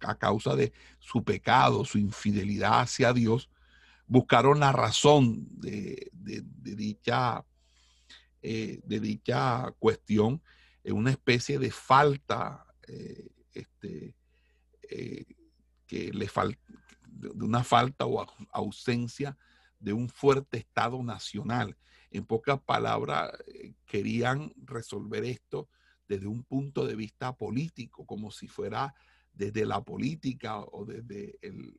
[0.00, 3.50] a causa de su pecado, su infidelidad hacia Dios,
[4.06, 7.44] buscaron la razón de, dicha,
[8.42, 10.42] eh, de dicha cuestión
[10.84, 14.14] en una especie de falta, eh, este,
[14.90, 15.24] eh,
[15.86, 16.28] que le
[17.06, 19.36] de una falta o ausencia
[19.82, 21.76] de un fuerte Estado nacional.
[22.10, 23.32] En pocas palabras,
[23.84, 25.68] querían resolver esto
[26.08, 28.94] desde un punto de vista político, como si fuera
[29.32, 31.74] desde la política o desde el,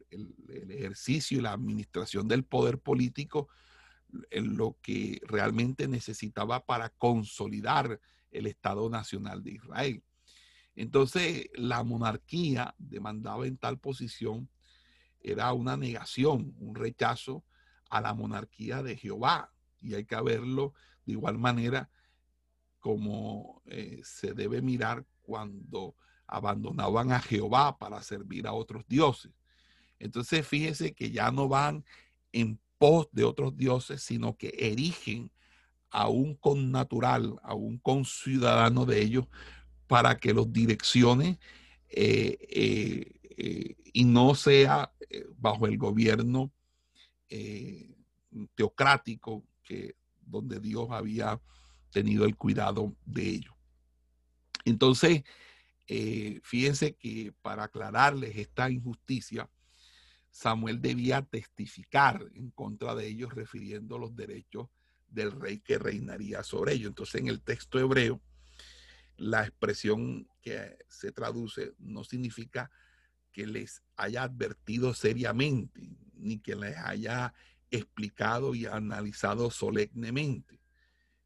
[0.70, 3.48] ejercicio y la administración del poder político
[4.32, 8.00] en lo que realmente necesitaba para consolidar
[8.32, 10.04] el Estado Nacional de Israel.
[10.76, 14.50] Entonces, la monarquía demandaba en tal posición
[15.22, 17.46] era una negación, un rechazo
[17.94, 19.54] a la monarquía de Jehová.
[19.80, 20.74] Y hay que verlo
[21.06, 21.92] de igual manera
[22.80, 29.32] como eh, se debe mirar cuando abandonaban a Jehová para servir a otros dioses.
[30.00, 31.86] Entonces fíjese que ya no van
[32.32, 35.32] en pos de otros dioses, sino que erigen
[35.92, 39.28] a un connatural, a un conciudadano de ellos,
[39.86, 41.40] para que los direccione
[41.90, 42.38] eh,
[43.38, 44.92] eh, y no sea
[45.38, 46.52] bajo el gobierno
[48.56, 51.42] teocrático que donde Dios había
[51.92, 53.54] tenido el cuidado de ellos.
[54.66, 55.24] Entonces,
[55.88, 59.50] eh, fíjense que para aclararles esta injusticia,
[60.32, 64.70] Samuel debía testificar en contra de ellos, refiriendo los derechos
[65.08, 66.88] del rey que reinaría sobre ellos.
[66.88, 68.20] Entonces, en el texto hebreo,
[69.18, 72.72] la expresión que se traduce no significa
[73.32, 75.82] que les haya advertido seriamente,
[76.24, 77.34] ni que les haya
[77.70, 80.60] explicado y analizado solemnemente.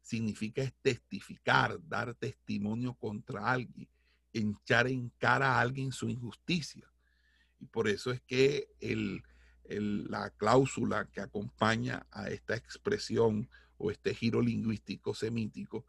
[0.02, 3.88] Significa testificar, dar testimonio contra alguien
[4.32, 6.90] echar en cara a alguien su injusticia.
[7.60, 9.22] Y por eso es que el,
[9.68, 15.84] la cláusula que acompaña a esta expresión o este giro lingüístico semítico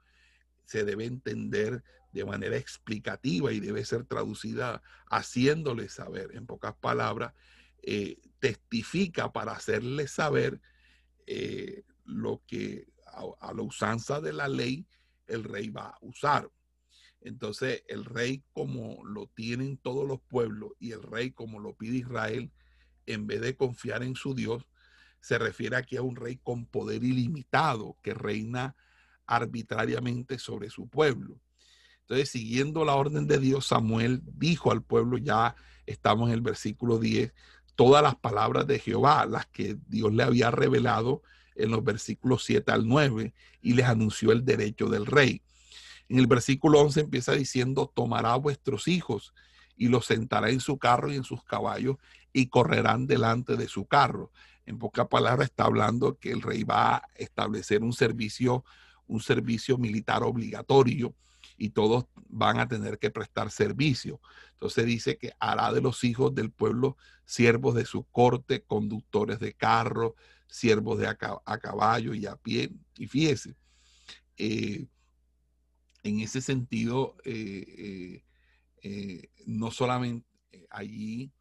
[0.66, 7.34] se debe entender de manera explicativa y debe ser traducida haciéndole saber, en pocas palabras,
[7.82, 10.62] eh, testifica para hacerle saber
[11.28, 12.88] eh, lo que
[13.42, 14.88] a la usanza de la ley
[15.28, 16.50] el rey va a usar.
[17.22, 21.98] Entonces el rey como lo tienen todos los pueblos y el rey como lo pide
[21.98, 22.52] Israel,
[23.06, 24.66] en vez de confiar en su Dios,
[25.22, 28.76] se refiere aquí a un rey con poder ilimitado que reina
[29.26, 31.40] arbitrariamente sobre su pueblo.
[32.02, 36.98] Entonces, siguiendo la orden de Dios, Samuel dijo al pueblo, ya estamos en el versículo
[36.98, 37.34] 10,
[37.80, 41.22] todas las palabras de Jehová, las que Dios le había revelado
[41.56, 45.42] en los versículos 7 al 9, y les anunció el derecho del rey.
[46.10, 49.34] En el versículo 11 empieza diciendo, tomará vuestros hijos
[49.78, 51.96] y los sentará en su carro y en sus caballos
[52.34, 54.30] y correrán delante de su carro.
[54.66, 58.66] En pocas palabras está hablando que el rey va a establecer un servicio,
[59.08, 61.16] un servicio militar obligatorio
[61.60, 64.22] y todos van a tener que prestar servicio.
[64.54, 69.54] Entonces dice que hará de los hijos del pueblo siervos de su corte, conductores de
[69.54, 70.16] carro,
[70.48, 72.72] siervos de a, caballo y a pie.
[72.98, 73.56] Y fíjese,
[74.38, 74.88] eh,
[76.02, 78.24] en ese sentido, eh,
[78.82, 80.26] eh, no solamente
[80.70, 81.34] allí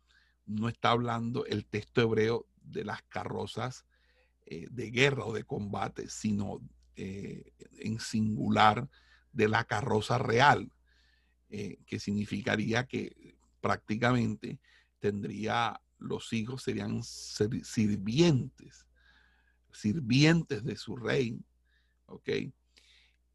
[0.46, 3.87] no está hablando el texto hebreo de las carrozas
[4.46, 6.62] de guerra o de combate, sino
[6.96, 8.88] en singular
[9.33, 10.71] de la carroza real,
[11.51, 14.59] eh, que significaría que prácticamente
[14.99, 18.87] tendría, los hijos serían sirvientes,
[19.73, 21.38] sirvientes de su rey,
[22.07, 22.29] ¿ok?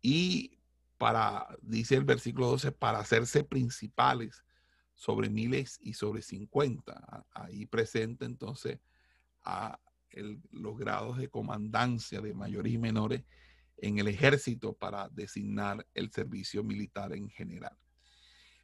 [0.02, 0.60] Y
[0.98, 4.44] para, dice el versículo 12, para hacerse principales
[4.96, 7.26] sobre miles y sobre cincuenta.
[7.32, 8.80] Ahí presenta entonces
[9.44, 9.80] a
[10.52, 13.24] los grados de comandancia de mayores y menores
[13.78, 17.78] en el ejército para designar el servicio militar en general.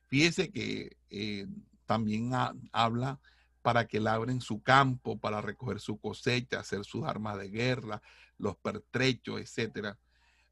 [0.07, 1.47] Fíjese que eh,
[1.85, 2.31] también
[2.71, 3.19] habla
[3.61, 8.01] para que labren su campo, para recoger su cosecha, hacer sus armas de guerra,
[8.37, 9.97] los pertrechos, etcétera.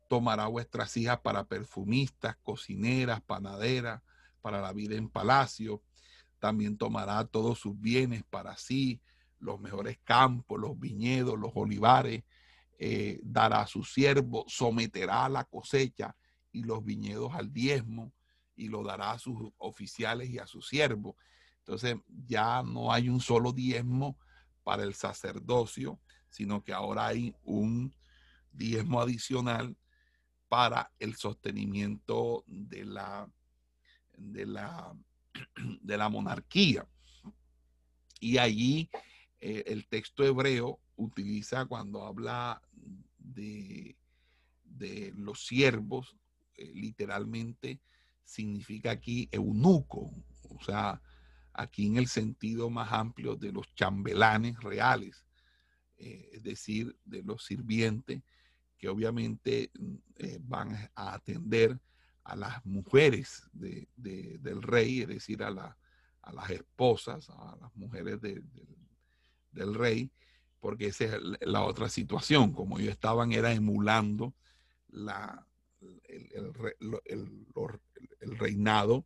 [0.09, 4.01] Tomará vuestras hijas para perfumistas, cocineras, panaderas,
[4.41, 5.81] para la vida en palacio.
[6.39, 9.01] También tomará todos sus bienes para sí,
[9.39, 12.23] los mejores campos, los viñedos, los olivares.
[12.77, 16.15] Eh, dará a su siervo, someterá a la cosecha
[16.51, 18.13] y los viñedos al diezmo
[18.55, 21.15] y lo dará a sus oficiales y a sus siervos.
[21.59, 21.95] Entonces
[22.27, 24.17] ya no hay un solo diezmo
[24.63, 27.93] para el sacerdocio, sino que ahora hay un
[28.51, 29.75] diezmo adicional
[30.47, 33.29] para el sostenimiento de la
[34.17, 34.95] de la,
[35.81, 36.87] de la monarquía.
[38.19, 38.89] Y allí
[39.39, 42.61] eh, el texto hebreo utiliza cuando habla
[43.33, 43.95] de,
[44.63, 46.15] de los siervos,
[46.55, 47.79] eh, literalmente
[48.23, 50.11] significa aquí eunuco,
[50.49, 51.01] o sea,
[51.53, 55.25] aquí en el sentido más amplio de los chambelanes reales,
[55.97, 58.21] eh, es decir, de los sirvientes
[58.77, 59.71] que obviamente
[60.41, 61.79] van a atender
[62.27, 68.19] a las mujeres de, del rey, es decir, a, a, las esposas, a las mujeres
[68.21, 70.11] del rey,
[70.59, 74.33] porque esa es la otra situación, como ellos estaban era emulando
[74.89, 75.45] la,
[76.05, 76.29] el,
[77.05, 79.05] el, reinado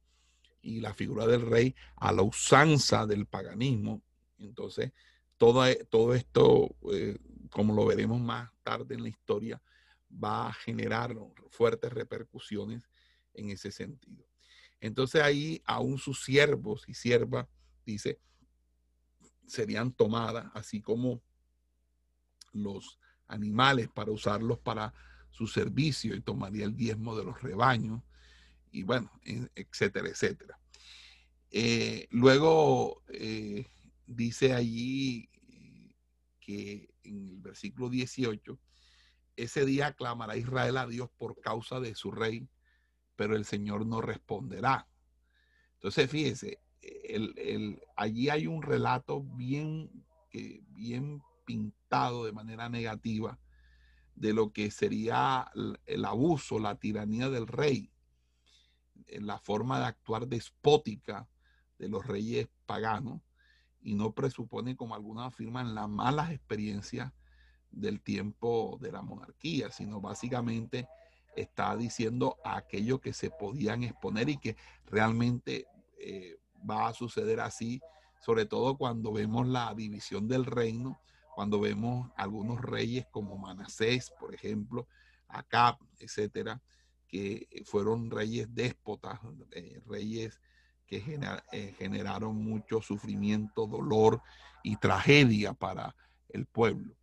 [0.62, 4.02] y la figura del rey a la usanza del paganismo.
[4.40, 4.92] Entonces,
[5.38, 7.18] todo, todo esto, eh,
[7.50, 9.62] como lo veremos más tarde en la historia,
[10.12, 11.16] va a generar
[11.50, 12.90] fuertes repercusiones
[13.34, 14.26] en ese sentido.
[14.80, 17.48] Entonces ahí aún sus siervos y siervas,
[17.86, 18.20] dice,
[19.46, 21.22] serían tomadas, así como
[22.54, 24.94] los animales para usarlos para
[25.30, 28.02] su servicio y tomaría el diezmo de los rebaños
[28.72, 29.12] y bueno,
[29.56, 30.60] etcétera, etcétera.
[31.50, 33.68] Eh, luego eh,
[34.06, 35.30] dice allí
[36.40, 38.58] que en el versículo 18,
[39.36, 42.48] ese día clamará Israel a Dios por causa de su rey
[43.22, 44.88] pero el Señor no responderá.
[45.76, 49.92] Entonces, fíjese, el, allí hay un relato bien,
[50.70, 51.22] bien
[51.58, 53.38] de manera negativa
[54.16, 55.52] de lo que sería
[55.86, 57.92] el abuso, la tiranía del rey,
[59.08, 61.28] la forma de actuar despótica
[61.78, 63.22] de los reyes paganos
[63.82, 67.12] y no presupone, como algunos afirman, las malas experiencias
[67.72, 70.88] del tiempo de la monarquía, sino básicamente
[71.36, 75.66] está diciendo aquello que se podían exponer y que realmente
[75.98, 76.38] eh,
[76.70, 77.82] va a suceder así,
[78.24, 81.00] sobre todo cuando vemos la división del reino,
[81.42, 84.88] cuando vemos algunos reyes como Manasés, por ejemplo,
[85.28, 86.62] Acab, etcétera,
[87.08, 90.40] que fueron reyes déspotas, eh, reyes
[90.86, 90.98] que
[91.52, 94.22] eh, generaron mucho sufrimiento, dolor
[94.62, 95.96] y tragedia para
[96.30, 96.96] el pueblo.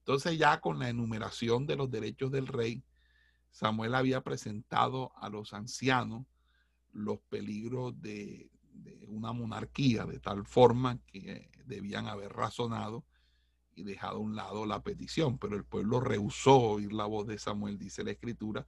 [0.00, 2.84] Entonces ya con la enumeración de los derechos del rey,
[3.52, 6.26] Samuel había presentado a los ancianos
[6.92, 8.50] los peligros de,
[9.08, 13.06] una monarquía, de tal forma que debían haber razonado
[13.74, 17.38] y dejado a un lado la petición, pero el pueblo rehusó oír la voz de
[17.38, 18.66] Samuel, dice la escritura.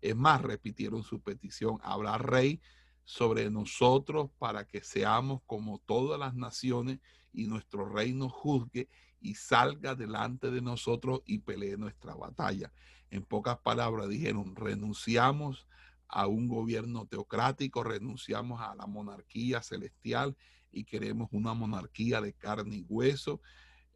[0.00, 2.60] Es más, repitieron su petición, habrá rey
[3.04, 7.00] sobre nosotros para que seamos como todas las naciones
[7.32, 8.88] y nuestro reino juzgue
[9.20, 12.72] y salga delante de nosotros y pelee nuestra batalla.
[13.10, 15.66] En pocas palabras dijeron, renunciamos
[16.08, 20.36] a un gobierno teocrático, renunciamos a la monarquía celestial
[20.70, 23.40] y queremos una monarquía de carne y hueso.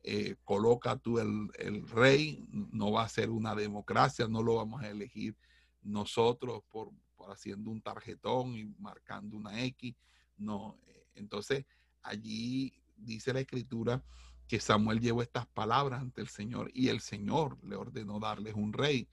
[0.05, 4.91] Eh, coloca tú el, rey, no va a ser una democracia, no lo vamos a
[4.91, 5.37] elegir
[5.83, 9.95] nosotros por, por haciendo un tarjetón y marcando una X.
[10.37, 11.67] No, eh, entonces
[12.03, 14.03] allí dice la escritura
[14.49, 18.73] que Samuel llevó estas palabras ante el Señor y el Señor le ordenó darles un
[18.73, 19.09] rey.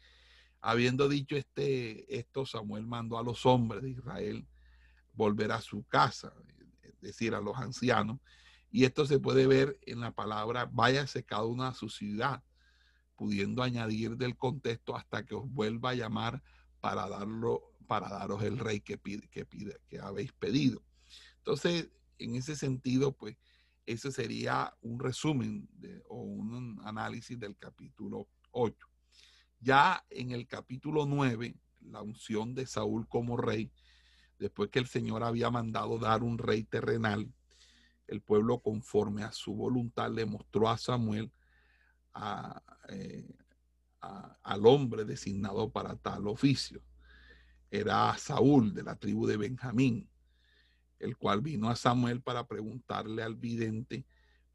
[0.60, 4.48] Habiendo dicho este, esto, Samuel mandó a los hombres de Israel
[5.14, 6.34] volver a su casa,
[6.82, 8.20] es decir, a los ancianos,
[8.72, 12.44] Y esto se puede ver en la palabra váyase cada una a su ciudad,
[13.16, 16.42] pudiendo añadir del contexto hasta que os vuelva a llamar
[16.80, 20.84] para darlo, para daros el rey que pide, que pide, que habéis pedido.
[21.38, 23.38] Entonces, en ese sentido, pues,
[23.86, 25.68] ese sería un resumen
[26.08, 28.88] o un análisis del capítulo 8.
[29.60, 33.72] Ya en el capítulo 9, la unción de Saúl como rey,
[34.38, 37.34] después que el Señor había mandado dar un rey terrenal,
[38.10, 41.32] el pueblo conforme a su voluntad le mostró a Samuel
[42.90, 43.36] eh,
[44.00, 46.82] al hombre designado para tal oficio.
[47.70, 50.10] Era Saúl de la tribu de Benjamín,
[50.98, 54.06] el cual vino a Samuel para preguntarle al vidente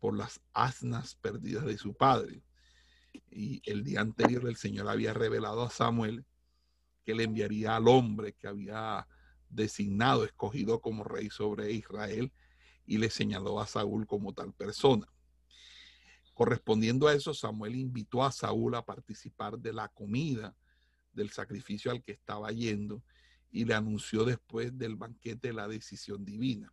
[0.00, 2.42] por las asnas perdidas de su padre.
[3.30, 6.24] Y el día anterior el Señor había revelado a Samuel
[7.04, 9.06] que le enviaría al hombre que había
[9.48, 12.32] designado, escogido como rey sobre Israel,
[12.86, 15.08] y le señaló a Saúl como tal persona.
[16.34, 20.54] Correspondiendo a eso, Samuel invitó a Saúl a participar de la comida
[21.12, 23.02] del sacrificio al que estaba yendo
[23.50, 26.72] y le anunció después del banquete la decisión divina.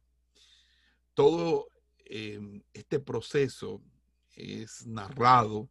[1.14, 1.68] Todo
[2.05, 3.84] em, este proceso
[4.36, 5.70] es narrado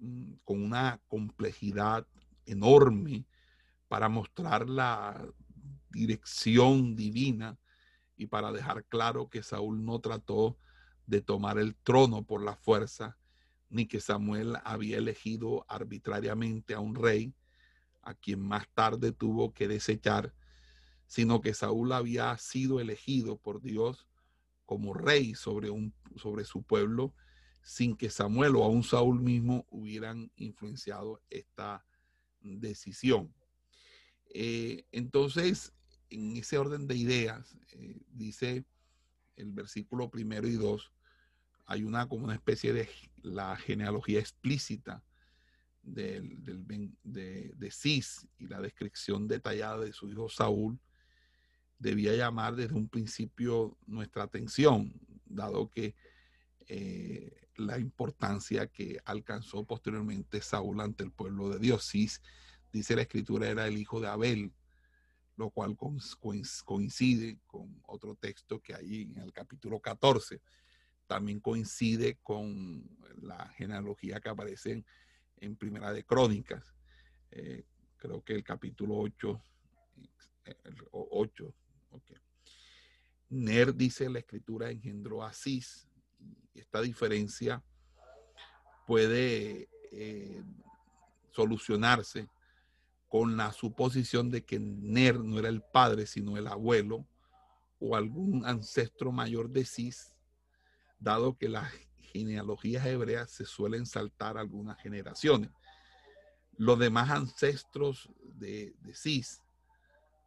[0.00, 2.06] mm, con una complejidad
[2.46, 3.24] enorme
[3.86, 5.24] para mostrar la
[5.90, 7.56] dirección divina
[8.16, 10.58] y para dejar claro que Saúl no trató
[11.06, 13.18] de tomar el trono por la fuerza,
[13.68, 17.34] ni que Samuel había elegido arbitrariamente a un rey
[18.02, 20.34] a quien más tarde tuvo que desechar,
[21.06, 24.06] sino que Saúl había sido elegido por Dios
[24.64, 27.14] como rey sobre, un, sobre su pueblo,
[27.62, 31.84] sin que Samuel o aún Saúl mismo hubieran influenciado esta
[32.40, 33.34] decisión.
[34.34, 35.72] Eh, entonces,
[36.14, 38.64] en ese orden de ideas, eh, dice
[39.36, 40.92] el versículo primero y dos,
[41.66, 42.88] hay una como una especie de
[43.22, 45.02] la genealogía explícita
[45.82, 46.42] del,
[47.02, 50.78] de, de Cis y la descripción detallada de su hijo Saúl
[51.78, 54.92] debía llamar desde un principio nuestra atención,
[55.26, 55.94] dado que
[56.66, 61.88] eh, la importancia que alcanzó posteriormente Saúl ante el pueblo de Dios.
[61.88, 62.22] Cis,
[62.72, 64.52] dice la escritura, era el hijo de Abel,
[65.36, 65.76] lo cual
[66.64, 70.40] coincide con otro texto que hay en el capítulo 14.
[71.06, 72.88] También coincide con
[73.20, 74.84] la genealogía que aparece
[75.36, 76.74] en, Primera de Crónicas.
[77.30, 77.64] Eh,
[77.96, 79.42] creo que el capítulo 8,
[80.92, 81.54] 8
[83.30, 85.88] Ner dice la escritura engendró a Cis.
[86.54, 87.62] Esta diferencia
[88.86, 90.42] puede eh,
[91.32, 92.28] solucionarse
[93.14, 97.06] con la suposición de que Ner no era el padre, sino el abuelo
[97.78, 100.16] o algún ancestro mayor de Cis,
[100.98, 101.72] dado que las
[102.12, 105.52] genealogías hebreas se suelen saltar algunas generaciones.
[106.56, 109.40] Los demás ancestros de, de Cis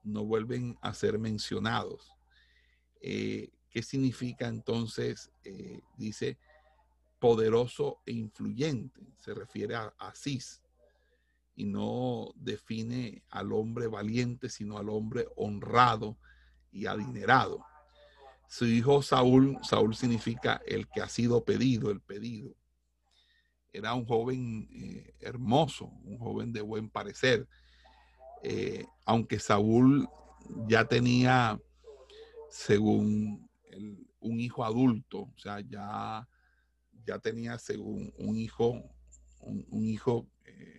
[0.05, 2.13] no vuelven a ser mencionados.
[3.01, 5.29] Eh, ¿Qué significa entonces?
[5.43, 6.37] Eh, dice
[7.19, 10.61] poderoso e influyente, se refiere a, a Cis
[11.57, 16.15] y no define al hombre valiente, sino al hombre honrado
[16.71, 17.65] y adinerado.
[18.47, 22.55] Su hijo Saúl, Saúl significa el que ha sido pedido, el pedido.
[23.73, 27.47] Era un joven eh, hermoso, un joven de buen parecer.
[28.43, 30.07] Eh, aunque Saúl
[30.67, 31.59] ya tenía,
[32.51, 33.49] según
[34.19, 36.29] un hijo adulto, o sea, ya,
[37.03, 38.83] ya tenía según un hijo,
[39.39, 40.76] un hijo eh,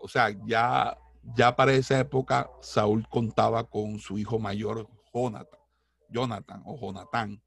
[0.00, 0.96] o sea, ya,
[1.36, 5.60] ya para esa época Saúl contaba con su hijo mayor, Jonathan,
[6.08, 7.42] Jonathan o Jonathan,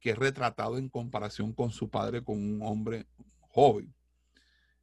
[0.00, 3.06] que es retratado en comparación con su padre con un hombre
[3.40, 3.94] joven,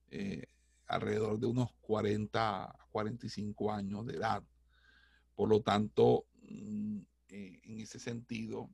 [0.10, 0.46] eh,
[0.88, 4.44] alrededor de unos 40 a 45 años de edad.
[5.36, 7.00] Por lo tanto, mm,
[7.30, 8.70] eh, en ese sentido,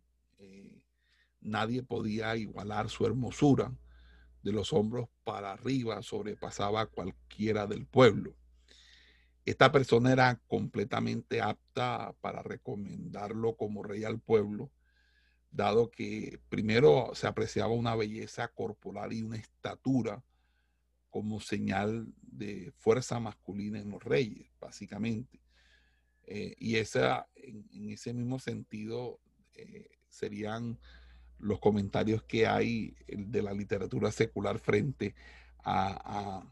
[1.39, 3.71] nadie podía igualar su hermosura
[4.43, 8.35] de los hombros para arriba sobrepasaba cualquiera del pueblo.
[9.45, 14.71] Esta persona era completamente apta para recomendarlo como rey al pueblo,
[15.51, 20.23] dado que primero se apreciaba una belleza corporal y una estatura
[21.09, 25.41] como señal de fuerza masculina en los reyes, básicamente.
[26.25, 29.19] Eh, y esa, en, ese mismo sentido
[29.53, 30.79] eh, serían
[31.43, 35.13] los comentarios que hay de la literatura secular frente
[35.63, 36.43] a,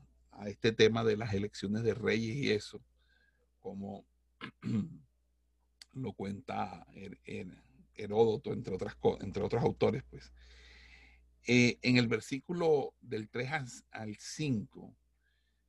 [0.46, 2.82] este tema de las elecciones de reyes y eso,
[3.60, 4.06] como
[5.94, 6.88] lo cuenta
[7.94, 10.32] Heródoto, entre, otras, entre otros autores, pues.
[11.48, 14.96] Eh, en el versículo del 3 al 5,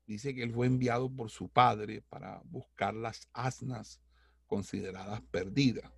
[0.06, 4.00] dice que él fue enviado por su padre para buscar las asnas
[4.46, 5.90] consideradas perdidas.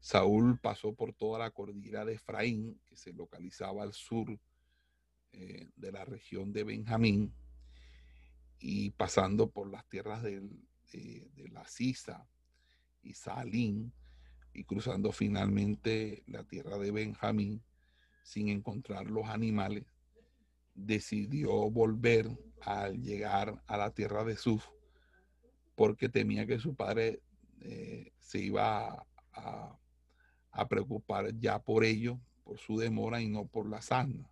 [0.00, 4.38] Saúl pasó por toda la cordillera de Efraín, que se localizaba al sur
[5.32, 7.34] eh, de la región de Benjamín,
[8.60, 10.40] y pasando por las tierras de,
[10.90, 12.28] de la Sisa
[13.02, 13.92] y Salín,
[14.52, 17.62] y cruzando finalmente la tierra de Benjamín
[18.24, 19.84] sin encontrar los animales,
[20.74, 22.28] decidió volver
[22.62, 24.66] al llegar a la tierra de Suf
[25.78, 27.22] porque temía que su padre
[27.60, 29.78] eh, se iba a,
[30.66, 34.28] preocupar ya por ello, por su demora y no por la sana.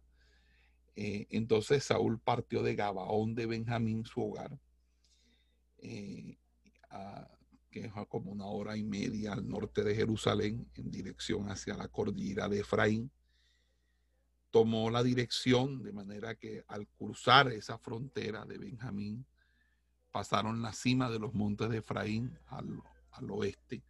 [0.97, 4.59] Eh, entonces Saúl partió de Gabaón de Benjamín, su hogar,
[5.79, 6.39] eh,
[7.71, 11.89] que es como una hora y media al norte de Jerusalén, en dirección hacia la
[11.89, 13.11] cordillera de Efraín.
[14.51, 19.27] Tomó la dirección de manera que al cruzar esa frontera de Benjamín,
[20.17, 22.83] pasaron la cima de los montes de Efraín al,
[23.29, 23.83] oeste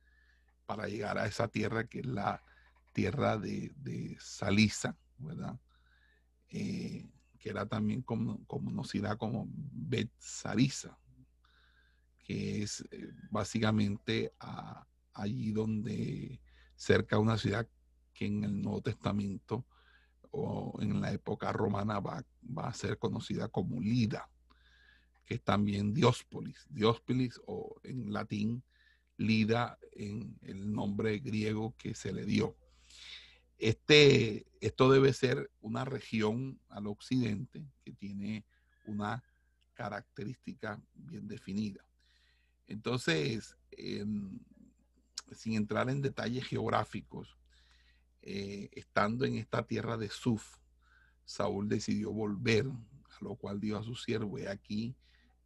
[0.67, 2.43] para llegar a esa tierra que es la
[2.93, 5.59] tierra de, de Salisa, ¿verdad?
[6.49, 7.09] Eh,
[7.39, 10.99] que era también como, conocida como Bet Sarisa,
[12.19, 14.33] que es eh, básicamente
[15.13, 16.41] allí donde
[16.75, 17.69] cerca de una ciudad
[18.13, 19.67] que en el Nuevo Testamento
[20.31, 24.29] o en la época romana va, va a ser conocida como Lida,
[25.25, 26.67] que es también Diospolis.
[26.69, 28.65] Diospolis o en latín
[29.17, 32.57] Lida en el nombre griego que se le dio.
[33.59, 38.45] Este, esto debe ser una región al occidente que tiene
[38.85, 39.25] una
[39.75, 41.85] característica bien definida.
[42.67, 43.57] Entonces,
[45.33, 47.39] sin entrar en detalles geográficos,
[48.23, 50.57] eh, estando en esta tierra de Suf,
[51.25, 54.95] Saúl decidió volver, a lo cual dijo a su siervo, aquí,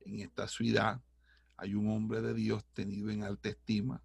[0.00, 1.00] en esta ciudad,
[1.60, 4.02] hay un hombre de Dios tenido en alta estima.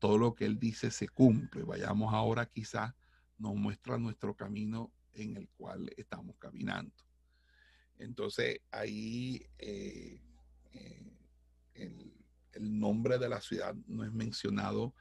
[0.00, 1.62] Todo lo que él dice se cumple.
[1.62, 2.92] Vayamos ahora quizás
[3.38, 6.92] nos muestra nuestro camino en el cual estamos caminando.
[7.98, 10.20] Entonces ahí eh,
[10.72, 11.12] eh,
[11.74, 12.12] el,
[12.52, 14.92] el nombre de la ciudad no es mencionado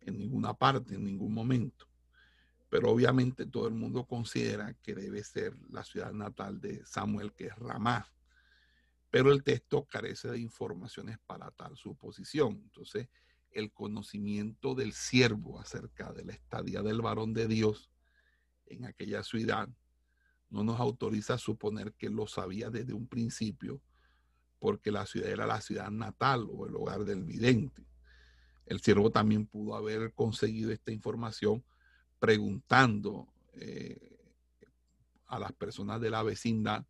[0.00, 1.86] en ninguna parte, en ningún momento.
[2.68, 7.46] Pero obviamente todo el mundo considera que debe ser la ciudad natal de Samuel, que
[7.46, 8.10] es Ramá.
[9.14, 12.54] Pero el texto carece de informaciones para tal suposición.
[12.64, 13.08] Entonces,
[13.52, 17.92] el conocimiento del siervo acerca de la estadía del varón de Dios
[18.66, 19.68] en aquella ciudad
[20.50, 23.80] no nos autoriza a suponer que lo sabía desde un principio
[24.58, 27.86] porque la ciudad era la ciudad natal o el hogar del vidente.
[28.66, 31.64] El siervo también pudo haber conseguido esta información
[32.18, 34.18] preguntando eh,
[35.26, 36.84] a las personas de la vecindad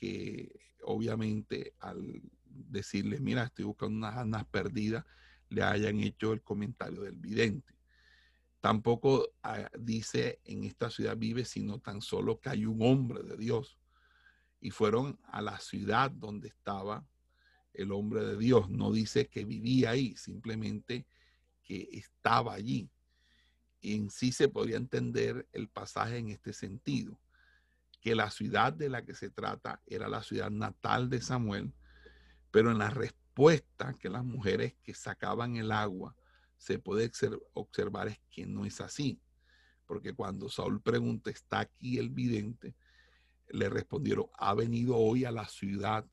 [0.00, 5.04] que obviamente al decirles, mira, estoy buscando unas anas perdidas,
[5.50, 7.74] le hayan hecho el comentario del vidente.
[8.60, 13.36] Tampoco ah, dice en esta ciudad vive, sino tan solo que hay un hombre de
[13.36, 13.78] Dios
[14.60, 17.06] y fueron a la ciudad donde estaba
[17.72, 18.68] el hombre de Dios.
[18.70, 21.06] No dice que vivía ahí, simplemente
[21.62, 22.90] que estaba allí.
[23.80, 27.18] Y en sí se podría entender el pasaje en este sentido,
[28.00, 31.74] que la ciudad de la que se trata era la ciudad natal de Samuel,
[32.50, 36.16] pero en la respuesta que las mujeres que sacaban el agua
[36.56, 37.10] se puede
[37.52, 39.20] observar es que no es así,
[39.86, 42.74] porque cuando Saúl pregunta, ¿está aquí el vidente?
[43.52, 46.06] le respondieron, ha venido hoy a la ciudad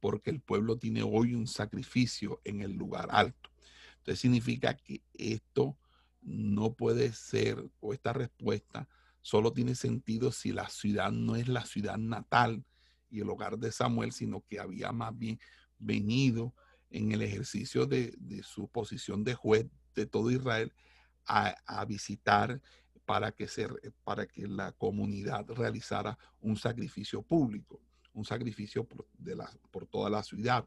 [0.00, 3.50] porque el pueblo tiene hoy un sacrificio en el lugar alto.
[3.98, 5.76] Entonces significa que esto
[6.22, 8.88] no puede ser, o esta respuesta
[9.22, 12.64] solo tiene sentido si la ciudad no es la ciudad natal
[13.10, 15.38] y el hogar de Samuel, sino que había más bien
[15.78, 16.54] venido
[16.90, 20.72] en el ejercicio de, su posición de juez de todo Israel
[21.26, 22.60] a, visitar
[23.04, 23.68] para que, se,
[24.04, 27.80] para que la comunidad realizara un sacrificio público,
[28.12, 30.66] un sacrificio por, de la, por toda la ciudad.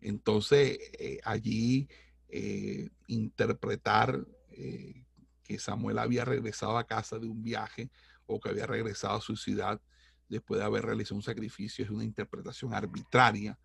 [0.00, 1.88] Entonces, eh, allí
[2.28, 5.05] eh, interpretar eh,
[5.46, 7.90] que Samuel había regresado a casa de un viaje
[8.26, 9.80] o que había regresado a su ciudad
[10.28, 13.58] después de haber realizado un sacrificio es una interpretación arbitraria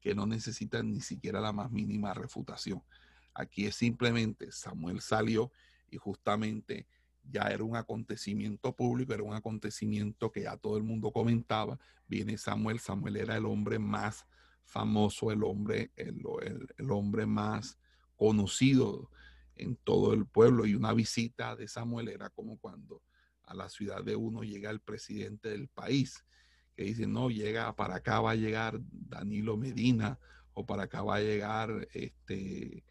[0.00, 2.82] que no necesita ni siquiera la más mínima refutación.
[3.34, 5.52] Aquí es simplemente Samuel salió
[5.90, 6.86] y justamente
[7.30, 11.78] ya era un acontecimiento público, era un acontecimiento que ya todo el mundo comentaba.
[12.06, 14.26] Viene Samuel, Samuel era el hombre más
[14.64, 17.78] famoso, el hombre, el, hombre más
[18.16, 19.10] conocido
[19.58, 23.02] en todo el pueblo y una visita de Samuel era como cuando
[23.44, 26.24] a la ciudad de uno llega el presidente del país,
[26.76, 30.18] que dice, no, llega, para acá va a llegar Danilo Medina
[30.54, 32.84] o para acá va a llegar este,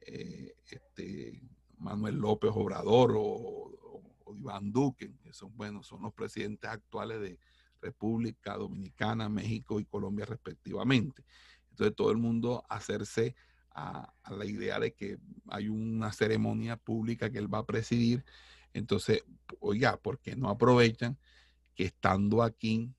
[0.00, 1.42] eh, este
[1.78, 3.72] Manuel López Obrador o,
[4.38, 7.38] Iván Duque, que son, bueno, son los presidentes actuales de
[7.80, 11.24] República Dominicana, México y Colombia respectivamente.
[11.70, 13.34] Entonces todo el mundo hacerse
[13.76, 15.18] a, la idea de que
[15.48, 18.24] hay una ceremonia pública que él va a presidir.
[18.72, 19.22] Entonces,
[19.60, 21.18] oiga, ¿por qué no aprovechan
[21.74, 22.90] que estando aquí,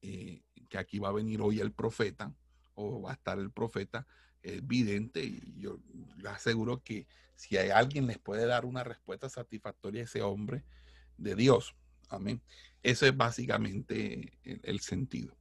[0.00, 2.34] eh, que aquí va a venir hoy el profeta,
[2.74, 4.06] o va a estar el profeta,
[4.42, 5.78] es vidente, y yo
[6.16, 7.06] le aseguro que
[7.36, 10.64] si hay alguien les puede dar una respuesta satisfactoria a ese hombre
[11.18, 11.74] de Dios.
[12.08, 12.42] Amén.
[12.82, 15.36] Eso es básicamente el, sentido.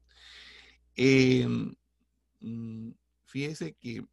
[0.95, 1.73] Em,
[2.41, 2.91] mm,
[3.29, 4.03] fíjese que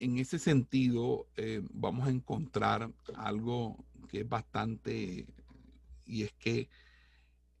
[0.00, 5.26] en ese sentido eh, vamos a encontrar algo que es bastante,
[6.06, 6.68] y es que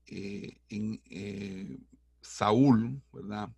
[0.06, 1.78] eh, en eh,
[2.20, 3.50] Saúl, ¿verdad?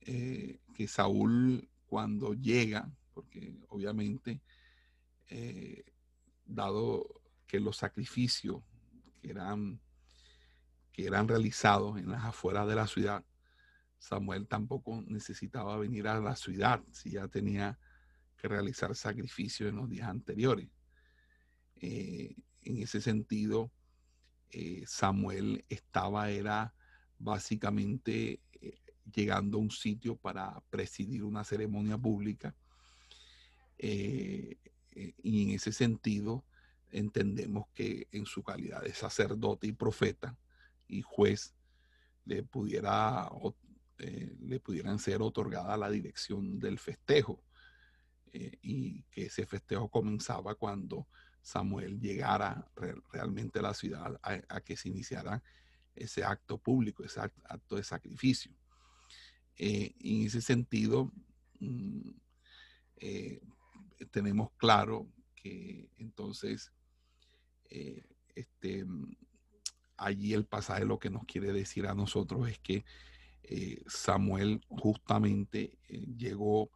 [0.00, 4.40] que Saúl cuando llega, porque obviamente,
[6.46, 8.62] dado que los sacrificios
[9.20, 9.78] que eran,
[10.92, 13.22] que eran realizados en las afueras de la ciudad
[13.98, 17.78] Samuel tampoco necesitaba venir a la ciudad si ya tenía
[18.36, 20.68] que realizar sacrificios en los días anteriores.
[21.80, 23.70] Eh, en ese sentido,
[24.50, 26.74] eh, Samuel estaba, era
[27.18, 28.78] básicamente eh,
[29.12, 32.54] llegando a un sitio para presidir una ceremonia pública.
[33.80, 36.44] y en ese sentido,
[36.90, 40.36] entendemos que en su calidad de sacerdote y profeta
[40.88, 41.54] y juez,
[42.24, 43.28] le pudiera
[43.98, 47.42] eh, le pudieran ser otorgada la dirección del festejo
[48.32, 51.08] eh, y que ese festejo comenzaba cuando
[51.42, 52.70] Samuel llegara
[53.12, 55.42] realmente a la ciudad a, que se iniciara
[55.94, 58.52] ese acto público, ese acto de sacrificio.
[59.56, 61.10] Eh, en ese sentido,
[61.58, 62.10] mm,
[64.10, 66.72] tenemos claro que entonces
[68.34, 69.16] este, mm,
[69.96, 72.84] allí el pasaje lo que nos quiere decir a nosotros es que
[73.50, 76.70] eh, Samuel justamente eh, llegó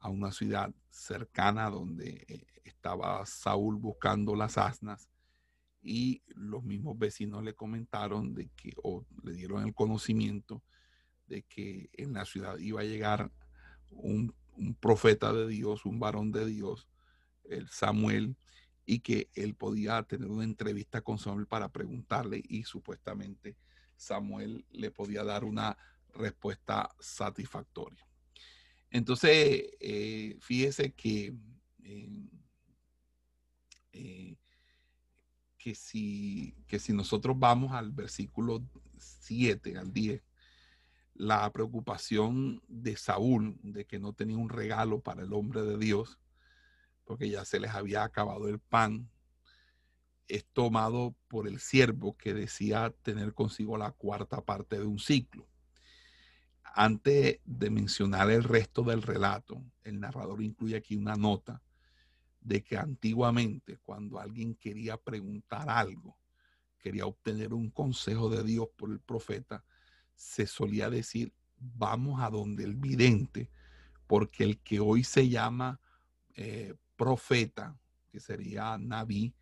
[0.00, 5.08] a una ciudad cercana donde eh, estaba Saúl buscando las asnas
[5.80, 10.62] y los mismos vecinos le comentaron de que o le dieron el conocimiento
[11.26, 13.32] de que en la ciudad iba a llegar
[13.90, 16.86] un, un profeta de Dios, un varón de Dios,
[17.44, 18.36] el Samuel,
[18.84, 23.56] y que él podía tener una entrevista con Samuel para preguntarle y supuestamente
[23.96, 25.78] Samuel le podía dar una
[26.14, 28.06] respuesta satisfactoria.
[28.90, 31.34] Entonces, eh, fíjese que,
[33.92, 34.36] eh,
[35.56, 38.62] que, si, que si nosotros vamos al versículo
[38.96, 40.22] 7, al 10,
[41.14, 46.18] la preocupación de Saúl de que no tenía un regalo para el hombre de Dios,
[47.04, 49.10] porque ya se les había acabado el pan,
[50.26, 55.50] es tomado por el siervo que decía tener consigo la cuarta parte de un ciclo
[56.74, 61.62] antes de mencionar el resto del relato, el narrador incluye aquí una nota
[62.40, 66.16] de que antiguamente cuando alguien quería preguntar algo,
[66.78, 69.64] quería obtener un consejo de Dios por el profeta,
[70.14, 73.50] se solía decir, vamos a donde el vidente,
[74.06, 75.80] porque el que hoy se llama
[76.34, 79.34] eh, profeta, que sería Naví,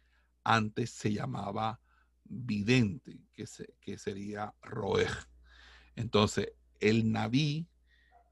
[0.44, 1.80] antes se llamaba
[2.24, 3.46] vidente, que,
[3.80, 5.10] que sería Roeg.
[5.94, 7.68] Entonces, el Naví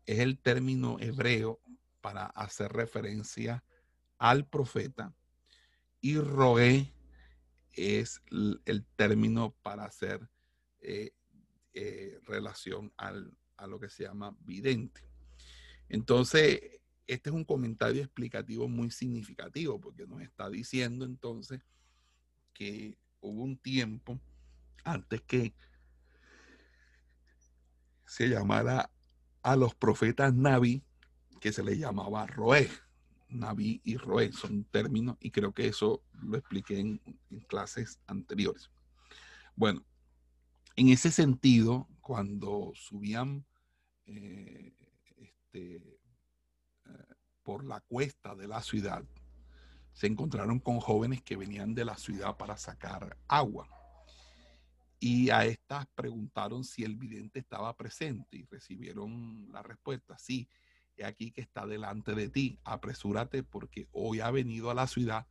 [0.06, 1.60] es el término hebreo
[2.00, 3.64] para hacer referencia
[4.18, 5.14] al profeta
[6.00, 6.92] y Roé
[7.72, 10.28] es el término para hacer
[10.80, 11.12] eh,
[11.74, 15.02] eh, relación a lo que se llama vidente.
[15.88, 16.60] Entonces,
[17.06, 21.60] este es un comentario explicativo muy significativo porque nos está diciendo entonces
[22.52, 24.18] que hubo un tiempo
[24.84, 25.54] antes que
[28.06, 28.90] se llamara
[29.42, 30.82] a los profetas Naví,
[31.40, 32.68] que se les llamaba Roé.
[33.28, 37.00] Naví y Roé son términos y creo que eso lo expliqué en,
[37.48, 38.70] clases anteriores.
[39.56, 39.84] Bueno,
[40.76, 43.44] en ese sentido, cuando subían
[44.06, 44.74] eh,
[45.16, 49.04] este, eh, por la cuesta de la ciudad,
[49.92, 53.68] se encontraron con jóvenes que venían de la ciudad para sacar agua
[55.06, 60.48] y a estas preguntaron si el vidente estaba presente y recibieron la respuesta, sí,
[60.96, 65.28] he aquí que está delante de ti, apresúrate porque hoy ha venido a la ciudad,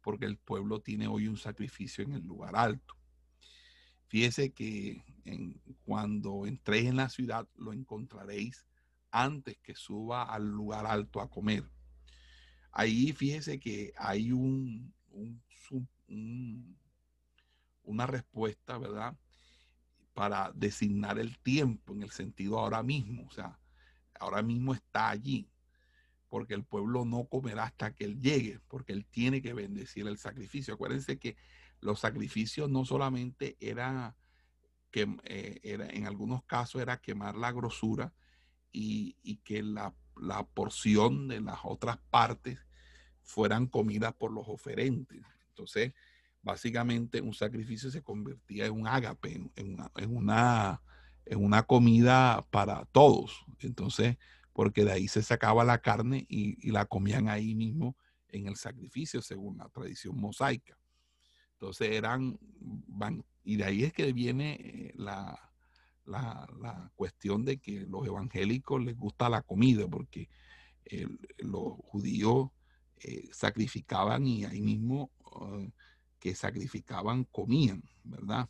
[0.00, 2.96] porque el pueblo tiene hoy un sacrificio en el lugar alto.
[4.08, 5.00] Fíjese que
[5.84, 8.66] cuando entréis en la ciudad lo encontraréis
[9.12, 11.62] antes que suba al lugar alto a comer.
[12.72, 14.92] Ahí fíjese que hay un,
[17.82, 19.16] una respuesta, ¿verdad?
[20.14, 23.26] Para designar el tiempo en el sentido ahora mismo.
[23.26, 23.58] O sea,
[24.18, 25.50] ahora mismo está allí,
[26.28, 30.18] porque el pueblo no comerá hasta que él llegue, porque él tiene que bendecir el
[30.18, 30.74] sacrificio.
[30.74, 31.36] Acuérdense que
[31.80, 34.16] los sacrificios no solamente era
[34.90, 38.12] que eh, era, en algunos casos era quemar la grosura
[38.70, 42.58] y, que la, la, porción de las otras partes
[43.22, 45.22] fueran comidas por los oferentes.
[45.48, 45.92] Entonces,
[46.42, 49.52] básicamente un sacrificio se convertía en un ágape, en,
[49.96, 50.82] en, una,
[51.24, 53.44] en una comida para todos.
[53.60, 54.16] Entonces,
[54.52, 57.96] porque de ahí se sacaba la carne y, la comían ahí mismo
[58.28, 60.76] en el sacrificio, según la tradición mosaica.
[61.52, 62.38] Entonces eran,
[63.44, 65.38] y de ahí es que viene eh, la,
[66.04, 70.28] la, cuestión de que los evangélicos les gusta la comida, porque
[71.38, 72.50] los judíos
[73.04, 75.68] eh, sacrificaban y ahí mismo uh,
[76.22, 78.48] que sacrificaban comían, ¿verdad?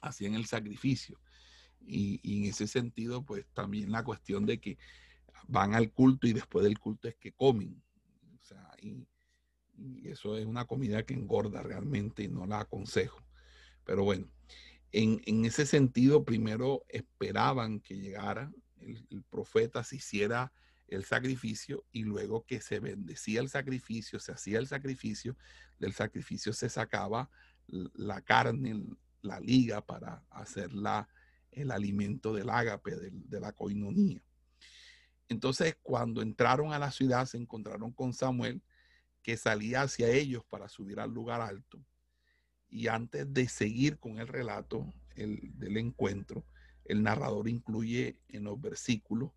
[0.00, 1.20] Hacían el sacrificio.
[1.82, 4.78] Y, en ese sentido, pues también la cuestión de que
[5.48, 7.82] van al culto y después del culto es que comen.
[8.38, 9.06] O sea, y,
[10.04, 13.22] eso es una comida que engorda realmente y no la aconsejo.
[13.84, 14.26] Pero bueno,
[14.92, 18.50] en, ese sentido, primero esperaban que llegara
[18.80, 20.54] el, el, profeta, se hiciera
[20.88, 25.36] el sacrificio y luego que se bendecía el sacrificio, se hacía el sacrificio,
[25.78, 27.30] del sacrificio se sacaba
[27.66, 28.84] la carne,
[29.22, 31.08] la liga para hacer la,
[31.50, 34.22] el alimento del ágape, de, la coinonía.
[35.28, 38.62] Entonces, cuando entraron a la ciudad, se encontraron con Samuel,
[39.22, 41.82] que salía hacia ellos para subir al lugar alto.
[42.68, 46.44] Y antes de seguir con el relato del encuentro,
[46.84, 49.30] el narrador incluye en los versículos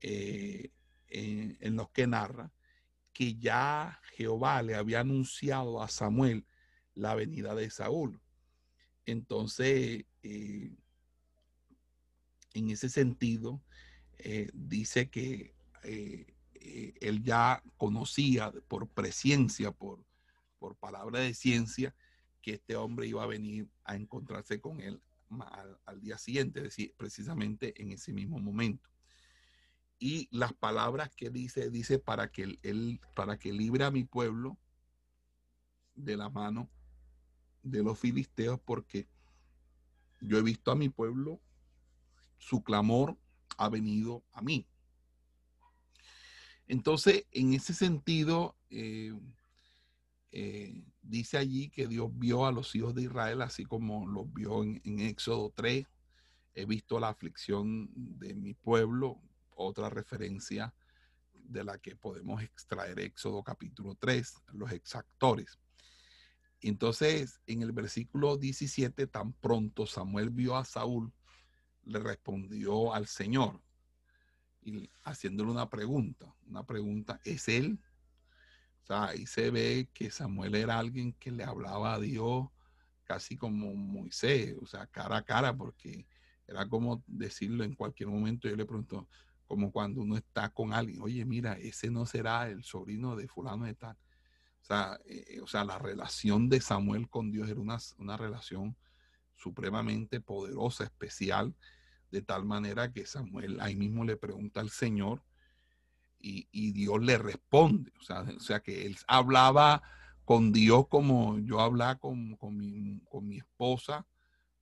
[0.00, 0.70] eh,
[1.08, 2.52] en, los que narra
[3.12, 6.46] que ya Jehová le había anunciado a Samuel
[6.94, 8.20] la venida de Saúl.
[9.04, 10.76] Entonces, eh,
[12.54, 13.62] en ese sentido,
[14.18, 20.04] eh, dice que él ya conocía por presencia, por,
[20.58, 21.94] por palabra de ciencia,
[22.42, 25.00] que este hombre iba a venir a encontrarse con él
[25.86, 28.89] al, día siguiente, decir, precisamente en ese mismo momento.
[30.00, 34.58] Y las palabras que dice, dice para que él, para que libre a mi pueblo
[35.94, 36.70] de la mano
[37.62, 39.06] de los filisteos, porque
[40.20, 41.40] yo he visto a mi pueblo
[42.38, 43.18] su clamor
[43.58, 44.66] ha venido a mí.
[46.66, 49.12] Entonces, en ese sentido, eh,
[50.32, 54.62] eh, dice allí que Dios vio a los hijos de Israel así como los vio
[54.62, 55.86] en, en, Éxodo 3.
[56.54, 59.20] He visto la aflicción de mi pueblo,
[59.60, 60.74] otra referencia
[61.32, 65.58] de la que podemos extraer Éxodo capítulo 3, los exactores.
[66.60, 71.12] Entonces, en el versículo 17, tan pronto Samuel vio a Saúl
[71.84, 73.60] le respondió al Señor
[74.62, 77.78] y haciéndole una pregunta, una pregunta, ¿es él?
[78.82, 82.48] O sea, ahí se ve que Samuel era alguien que le hablaba a Dios
[83.04, 86.06] casi como Moisés, o sea, cara a cara, porque
[86.46, 88.48] era como decirlo en cualquier momento.
[88.48, 89.08] Yo le pregunto,
[89.50, 93.64] como cuando uno está con alguien, oye, mira, ese no será el sobrino de fulano
[93.64, 93.96] de tal.
[94.62, 98.76] O sea, eh, o sea la relación de Samuel con Dios era una, una relación
[99.34, 101.56] supremamente poderosa, especial,
[102.12, 105.20] de tal manera que Samuel ahí mismo le pregunta al Señor
[106.20, 107.92] y, Dios le responde.
[107.98, 109.82] O sea, o sea, que él hablaba
[110.24, 114.06] con Dios como yo hablaba con, mi, esposa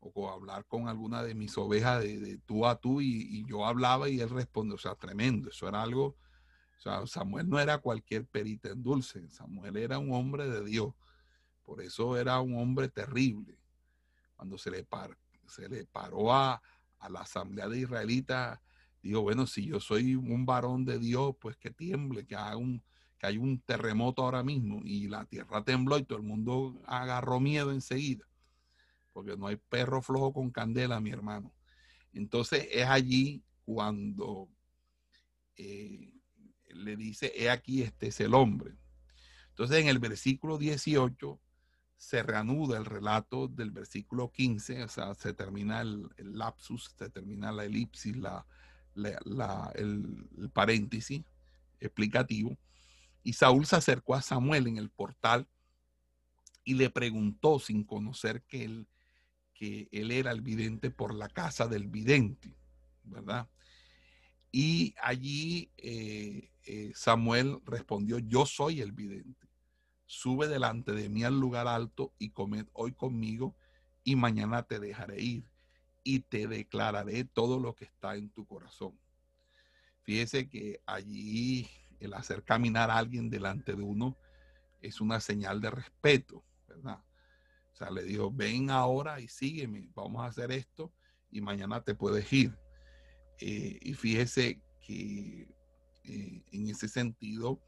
[0.00, 4.20] o hablar con alguna de mis ovejas de, tú a tú y, yo hablaba y
[4.20, 4.74] él responde.
[4.74, 5.50] O sea, tremendo.
[5.50, 6.16] Eso era algo.
[6.78, 9.28] O sea, Samuel no era cualquier perita en dulce.
[9.30, 10.94] Samuel era un hombre de Dios.
[11.64, 13.58] Por eso era un hombre terrible.
[14.36, 14.86] Cuando se le,
[15.46, 16.62] se le paró a,
[17.00, 18.60] a la asamblea de israelitas,
[19.02, 22.82] digo, bueno, si yo soy un varón de Dios, pues que tiemble, que, haga un,
[23.18, 27.40] que hay un terremoto ahora mismo y la tierra tembló y todo el mundo agarró
[27.40, 28.24] miedo enseguida,
[29.18, 31.52] porque no hay perro flojo con candela, mi hermano.
[32.12, 34.48] Entonces es allí cuando
[35.56, 36.14] eh,
[36.68, 38.76] le dice, he aquí, este es el hombre.
[39.48, 41.40] Entonces en el versículo 18
[41.96, 47.50] se reanuda el relato del versículo 15, o sea, se termina el, lapsus, se termina
[47.50, 48.46] la elipsis, la,
[49.74, 51.24] el, paréntesis
[51.80, 52.56] explicativo.
[53.24, 55.48] Y Saúl se acercó a Samuel en el portal
[56.62, 58.86] y le preguntó sin conocer que él,
[59.58, 62.56] que él era el vidente por la casa del vidente,
[63.02, 63.48] ¿verdad?
[64.52, 69.48] Y allí eh, eh, Samuel respondió, yo soy el vidente.
[70.06, 73.56] Sube delante de mí al lugar alto y comed hoy conmigo
[74.04, 75.44] y mañana te dejaré ir
[76.04, 78.96] y te declararé todo lo que está en tu corazón.
[80.02, 84.16] Fíjese que allí el hacer caminar a alguien delante de uno
[84.80, 87.02] es una señal de respeto, ¿verdad?
[87.78, 90.92] O sea, le dijo, ven ahora y sígueme, vamos a hacer esto
[91.30, 92.52] y mañana te puedes ir.
[93.40, 95.54] Eh, y fíjese que
[96.02, 97.60] eh, en ese sentido,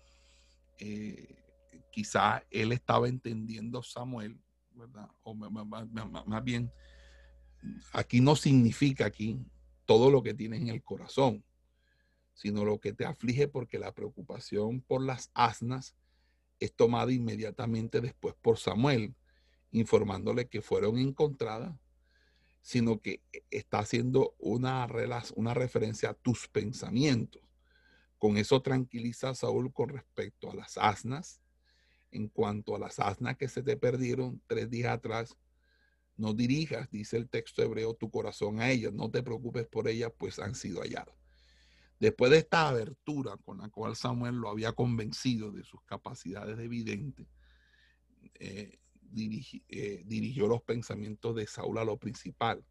[0.81, 1.45] eh,
[1.93, 4.37] quizá él estaba entendiendo Samuel,
[4.73, 5.09] ¿verdad?
[5.23, 6.73] O más, bien,
[7.93, 9.39] aquí no significa aquí
[9.85, 11.45] todo lo que tienes en el corazón,
[12.35, 15.95] sino lo que te aflige porque la preocupación por las asnas
[16.59, 19.15] es tomada inmediatamente después por Samuel,
[19.71, 21.75] informándole que fueron encontradas,
[22.63, 24.87] sino que está haciendo una,
[25.35, 27.43] una referencia a tus pensamientos.
[28.19, 31.41] Con eso tranquiliza a Saúl con respecto a las asnas.
[32.11, 35.39] En cuanto a las asnas que se te perdieron tres días atrás,
[36.17, 38.93] no dirijas, dice el texto hebreo, tu corazón a ellas.
[38.93, 41.15] No te preocupes por ellas, pues han sido halladas.
[41.99, 47.15] Después de esta abertura con la cual Samuel lo había convencido de sus capacidades de
[48.35, 48.79] eh,
[49.15, 52.65] eh, dirigió los pensamientos de Saúl a lo principal.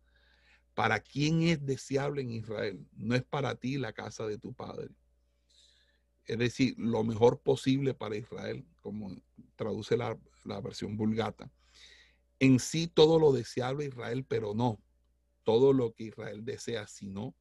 [0.74, 2.86] ¿Para quién es deseable en Israel?
[2.96, 4.90] No es para ti la casa de tu padre
[6.30, 9.20] es decir, lo mejor posible para Israel, como
[9.56, 10.16] traduce la,
[10.62, 11.52] versión vulgata.
[12.38, 14.80] En sí todo lo deseable Israel, pero no
[15.44, 17.34] todo lo que Israel desea, sino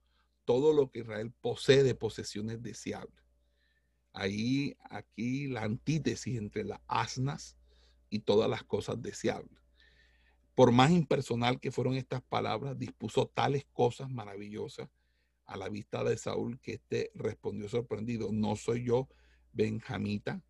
[0.46, 3.22] todo lo que Israel posee posesiones deseables.
[4.14, 7.57] Ahí, aquí la antítesis entre las asnas
[8.11, 9.61] y todas las cosas deseables.
[10.54, 14.88] Por más impersonal que fueron estas palabras, dispuso tales cosas maravillosas
[15.46, 19.09] a la vista de Saúl que éste respondió sorprendido, no soy yo
[19.52, 20.42] benjamita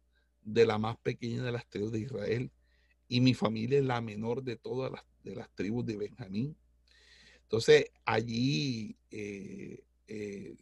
[0.42, 2.50] de la más pequeña de las tribus de Israel
[3.06, 6.56] y mi familia es la menor de todas las, de las tribus de Benjamín.
[7.42, 10.56] Entonces allí eh, eh,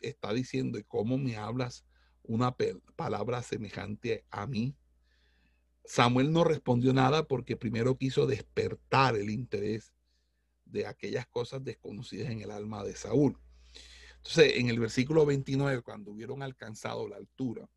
[0.00, 1.84] está diciendo, ¿cómo me hablas
[2.22, 2.54] una
[2.94, 4.76] palabra semejante a mí?
[5.88, 9.94] Samuel no respondió nada porque primero quiso despertar el interés
[10.66, 13.38] de aquellas cosas desconocidas en el alma de Saúl.
[14.18, 17.68] Entonces, en el versículo 29, cuando hubieron alcanzado la altura,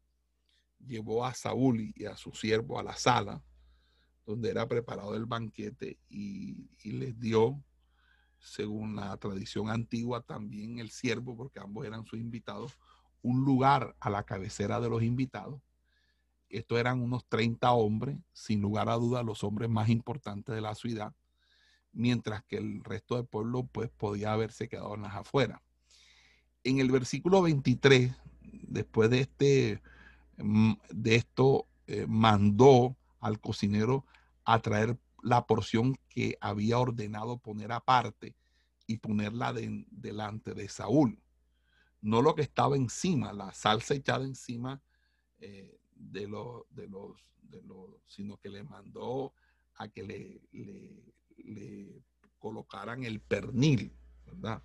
[0.85, 3.41] llevó a Saúl y a su siervo a la sala
[4.25, 7.63] donde era preparado el banquete y, les dio,
[8.39, 12.77] según la tradición antigua, también el siervo, porque ambos eran sus invitados,
[13.21, 15.61] un lugar a la cabecera de los invitados.
[16.51, 20.75] Estos eran unos 30 hombres, sin lugar a duda los hombres más importantes de la
[20.75, 21.13] ciudad,
[21.93, 25.61] mientras que el resto del pueblo pues podía haberse quedado en las afueras
[26.63, 29.81] en el versículo 23, después de, este,
[30.37, 34.05] mm, de esto, eh, mandó al cocinero
[34.45, 38.35] a traer la porción que había ordenado poner aparte
[38.87, 41.21] y ponerla delante de Saúl.
[42.01, 44.81] No lo que estaba encima, la salsa echada encima
[45.39, 45.79] eh,
[46.09, 49.33] de, los, de, los, de los, sino que le mandó
[49.75, 50.41] a que le,
[51.37, 52.03] le,
[52.39, 53.93] colocaran el pernil,
[54.25, 54.63] ¿verdad?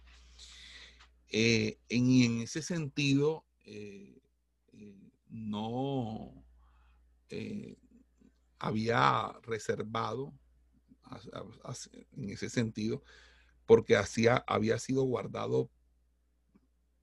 [1.29, 4.19] Eh, en, ese sentido, eh,
[4.73, 6.33] eh, no
[8.59, 10.33] había reservado
[12.13, 13.03] en ese sentido,
[13.67, 15.71] porque hacía, había sido guardado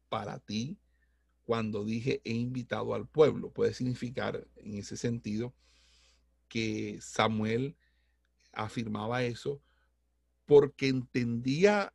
[0.09, 0.77] para ti
[1.45, 3.51] cuando dije he invitado al pueblo.
[3.51, 5.53] Puede significar en ese sentido
[6.47, 7.75] que Samuel
[8.51, 9.61] afirmaba eso
[10.45, 11.93] porque entendía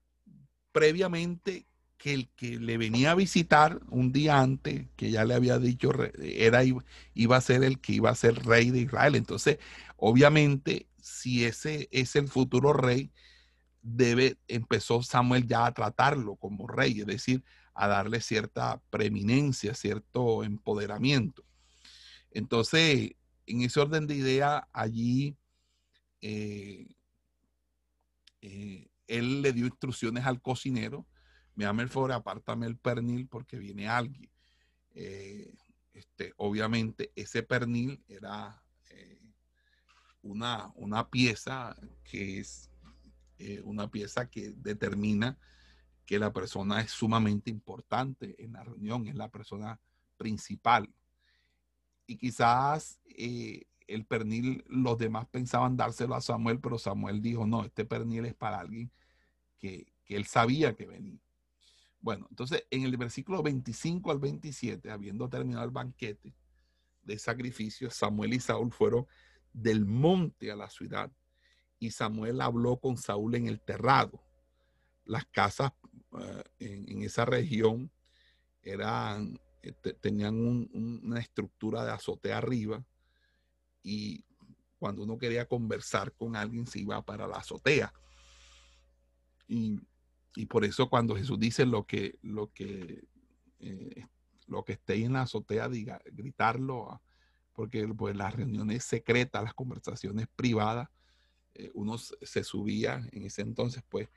[0.72, 5.58] previamente que el que le venía a visitar un día antes, que ya le había
[5.58, 5.90] dicho,
[6.20, 6.62] era,
[7.14, 9.16] iba a ser el que iba a ser rey de Israel.
[9.16, 9.58] Entonces,
[9.96, 13.10] obviamente, si ese es el futuro rey,
[13.82, 17.42] debe, empezó Samuel ya a tratarlo como rey, es decir,
[17.80, 21.44] a darle cierta preeminencia, cierto empoderamiento.
[22.32, 23.12] Entonces,
[23.46, 25.36] en ese orden de idea, allí
[26.20, 26.88] eh,
[28.40, 31.06] eh, él le dio instrucciones al cocinero
[31.54, 34.30] me llama el favor, apártame el pernil porque viene alguien.
[34.94, 35.52] Eh,
[35.92, 38.62] este, obviamente ese pernil era
[40.22, 42.70] una, una, pieza que es
[43.64, 45.36] una pieza que determina
[46.08, 49.78] que la persona es sumamente importante en la reunión, es la persona
[50.16, 50.88] principal.
[52.06, 57.62] Y quizás eh, el pernil, los demás pensaban dárselo a Samuel, pero Samuel dijo, no,
[57.62, 58.90] este pernil es para alguien
[59.58, 61.20] que, que él sabía que venía.
[62.00, 66.34] Bueno, entonces en el versículo 25 al 27, habiendo terminado el banquete
[67.02, 69.06] de sacrificio, Samuel y Saúl fueron
[69.52, 71.12] del monte a la ciudad
[71.78, 74.22] y Samuel habló con Saúl en el terrado.
[75.04, 75.72] Las casas
[76.12, 77.90] eh, en, esa región
[78.62, 80.36] eran, eh, tenían
[80.72, 82.84] una estructura de azotea arriba
[83.82, 84.24] y
[84.78, 87.92] cuando uno quería conversar con alguien se iba para la azotea.
[89.46, 89.80] Y,
[90.48, 93.08] por eso cuando Jesús dice lo que, lo que,
[93.58, 94.06] eh,
[94.46, 97.02] lo que esté en la azotea, diga, gritarlo,
[97.54, 100.88] porque pues, las reuniones secretas, las conversaciones privadas,
[101.74, 104.08] uno se subía en ese entonces, pues,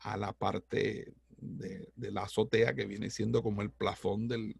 [0.00, 4.54] a la parte de, la azotea que viene siendo como el plafón del,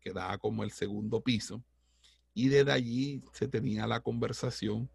[0.00, 1.62] que da como el segundo piso.
[2.34, 4.90] Y desde allí se tenía la conversación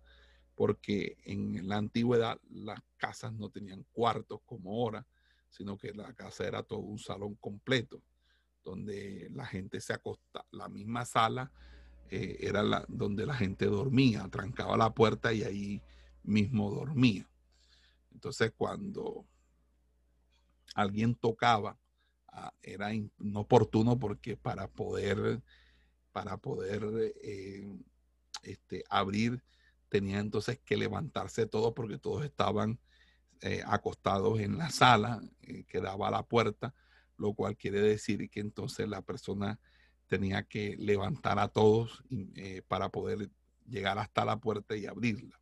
[0.56, 5.06] porque en la antigüedad las casas no tenían cuartos como ahora,
[5.50, 8.02] sino que la casa era todo un salón completo,
[8.64, 11.52] donde la gente se acostaba, la misma sala
[12.10, 15.82] eh, era la, donde la gente dormía, trancaba la puerta y ahí
[16.24, 17.30] mismo dormía.
[18.14, 19.26] Entonces cuando
[20.74, 21.78] alguien tocaba,
[22.28, 25.42] ah, era inoportuno porque para poder,
[26.12, 27.68] para poder eh,
[28.44, 29.44] este, abrir,
[29.90, 32.80] tenía entonces que levantarse todo porque todos estaban
[33.42, 36.74] eh, acostados en la sala eh, que daba a la puerta,
[37.18, 39.60] lo cual quiere decir que entonces la persona
[40.08, 42.04] tenía que levantar a todos
[42.68, 43.30] para poder
[43.66, 45.40] llegar hasta la puerta y abrirla.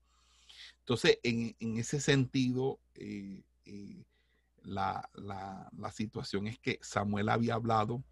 [0.80, 2.80] Entonces, en, ese sentido,
[4.64, 5.10] la,
[5.92, 8.04] situación es que Samuel había hablado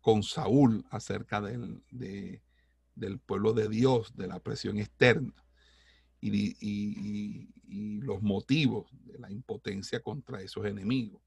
[0.00, 5.34] con Saúl acerca del, del pueblo de Dios, de la presión externa
[6.20, 7.48] y,
[8.00, 11.20] los motivos de la impotencia contra esos enemigos,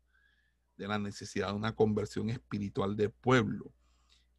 [0.78, 3.74] de la necesidad de una conversión espiritual del pueblo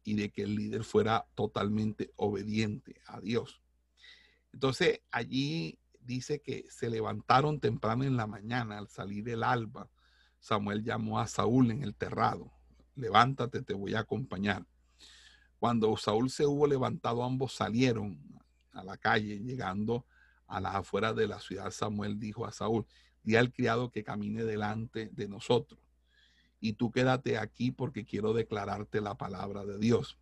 [0.03, 3.61] y de que el líder fuera totalmente obediente a Dios.
[4.51, 9.87] Entonces allí dice que se levantaron temprano en la mañana al salir del alba
[10.41, 12.51] Samuel llamó a Saúl en el terrado.
[12.95, 14.65] Levántate, te voy a acompañar.
[15.59, 18.19] Cuando Saúl se hubo levantado, ambos salieron
[18.73, 20.03] a la calle, llegando
[20.47, 21.69] a las afueras de la ciudad.
[21.69, 22.87] Samuel dijo a Saúl,
[23.21, 25.79] di al criado que camine delante de nosotros.
[26.59, 30.17] Y tú quédate aquí porque quiero declararte la palabra de Dios.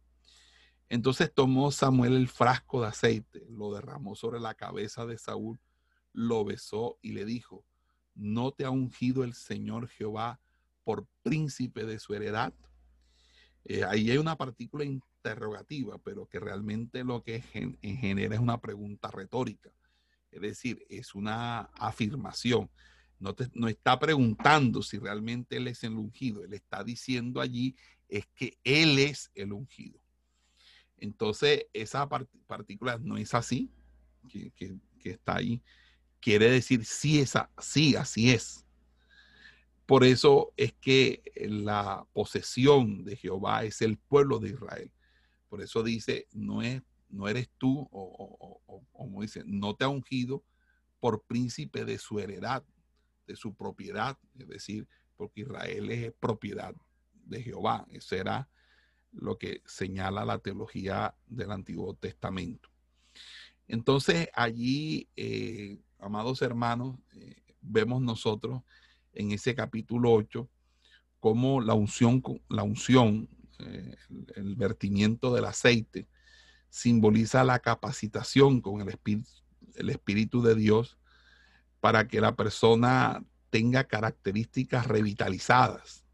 [0.89, 5.61] Entonces tomó Samuel el frasco de aceite, lo derramó sobre la cabeza de Saúl,
[6.11, 7.63] lo besó y le dijo,
[8.19, 10.39] ¿no te ha ungido el Señor Jehová
[10.83, 12.53] por príncipe de su heredad?
[13.63, 19.09] Eh, ahí hay una partícula interrogativa, pero que realmente lo que genera es una pregunta
[19.09, 19.71] retórica.
[20.31, 22.69] Es decir, es una afirmación.
[23.19, 26.43] No, no está preguntando si realmente Él es el ungido.
[26.43, 27.75] Él está diciendo allí
[28.07, 30.01] es que Él es el ungido.
[30.97, 32.07] Entonces, esa
[32.47, 33.71] partícula no es así,
[34.27, 35.61] que, que está ahí,
[36.19, 38.65] quiere decir sí, es así, así es.
[39.85, 44.91] Por eso es que la posesión de Jehová es el pueblo de Israel.
[45.49, 50.43] Por eso dice, no, es, no eres tú, o, como dice, no te ha ungido
[50.99, 52.63] por príncipe de su heredad,
[53.25, 56.75] de su propiedad, es decir, porque Israel es propiedad
[57.25, 57.85] de Jehová.
[57.89, 58.47] Eso era
[59.11, 62.69] lo que señala la teología del Antiguo Testamento.
[63.67, 68.61] Entonces allí eh, amados hermanos, eh, vemos nosotros
[69.13, 70.49] en ese capítulo 8
[71.19, 73.29] cómo la unción, la unción
[73.59, 73.95] eh,
[74.35, 76.07] el, vertimiento del aceite,
[76.69, 79.29] simboliza la capacitación con el espíritu,
[79.75, 80.97] el espíritu de Dios
[81.79, 86.05] para que la persona tenga características revitalizadas.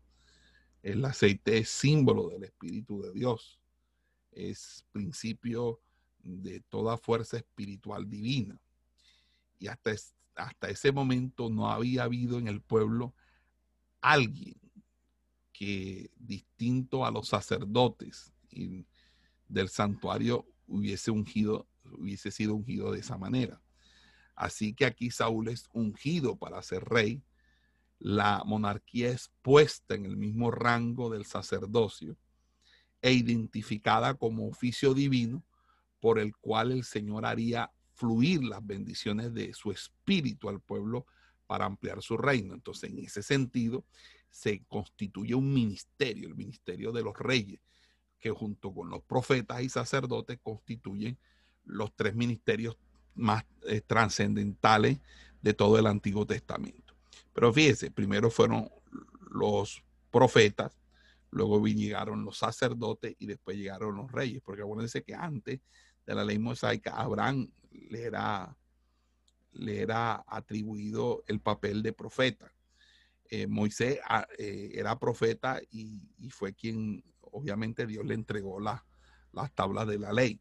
[0.82, 3.60] El aceite es símbolo del Espíritu de Dios,
[4.32, 5.82] es principio
[6.20, 8.60] de toda fuerza espiritual divina.
[9.66, 9.96] Y hasta,
[10.36, 13.16] hasta ese momento no había habido en el pueblo
[14.00, 14.54] alguien
[15.52, 18.32] que distinto a los sacerdotes
[19.48, 23.60] del santuario hubiese ungido, hubiese sido ungido de esa manera.
[24.36, 27.24] Así que aquí Saúl es ungido para ser rey.
[27.98, 32.16] La monarquía es puesta en el mismo rango del sacerdocio
[33.02, 35.44] e identificada como oficio divino
[36.00, 41.06] por el cual el Señor haría fluir las bendiciones de su espíritu al pueblo
[41.48, 42.54] para ampliar su reino.
[42.54, 43.86] Entonces, en ese sentido,
[44.30, 47.62] se constituye un ministerio, el ministerio de los reyes,
[48.20, 51.18] que junto con los profetas y sacerdotes constituyen
[51.64, 52.78] los tres ministerios
[53.14, 55.00] más eh, trascendentales
[55.42, 56.96] de todo el Antiguo Testamento.
[57.34, 58.70] Pero fíjese, primero fueron
[59.32, 60.78] los profetas,
[61.32, 65.60] luego llegaron los sacerdotes y después llegaron los reyes, porque acuérdense que antes
[66.06, 68.58] de la ley mosaica, Abraham le era,
[69.54, 72.52] le era atribuido el papel de profeta.
[73.30, 78.82] Eh, Moisés ah, eh, era profeta y, fue quien, obviamente, Dios le entregó las
[79.56, 80.40] tablas de la ley.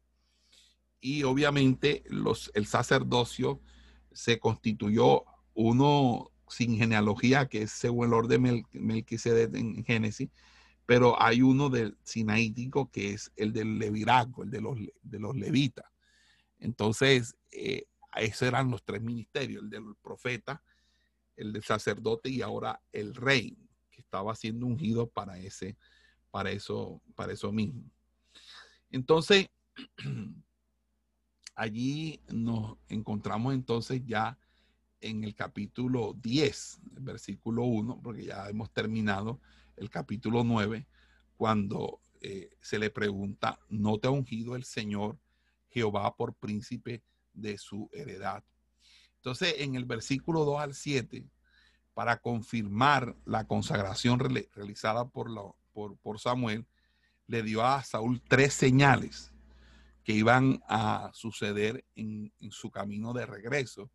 [0.99, 3.61] Y obviamente los, el sacerdocio
[4.11, 10.29] se constituyó uno sin genealogía, que es según el orden Melquisedec en Génesis,
[10.85, 15.35] pero hay uno del sinaítico que es el del levirazgo, el de los, de los
[15.35, 15.85] levitas.
[16.59, 20.61] Entonces, eh, esos eran los tres ministerios, el del profeta,
[21.35, 23.57] el del sacerdote y ahora el rey,
[23.91, 25.77] que estaba siendo ungido para ese,
[26.31, 27.83] para eso, para eso mismo.
[28.91, 29.47] Entonces,
[31.55, 34.37] allí nos encontramos entonces ya
[35.01, 39.39] en el capítulo 10, versículo 1, porque ya hemos terminado
[39.77, 40.87] el capítulo 9,
[41.37, 45.19] cuando eh, se le pregunta, ¿no te ha ungido el Señor
[45.69, 47.03] Jehová por príncipe
[47.33, 48.43] de su heredad?
[49.17, 51.25] Entonces, en el versículo 2 al 7,
[51.93, 56.67] para confirmar la consagración realizada por, por, Samuel,
[57.27, 59.31] le dio a Saúl tres señales
[60.03, 63.89] que iban a suceder en, en, su camino de regreso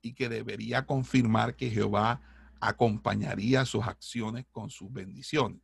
[0.00, 2.22] y que debería confirmar que Jehová
[2.62, 5.60] acompañaría sus acciones con sus bendiciones.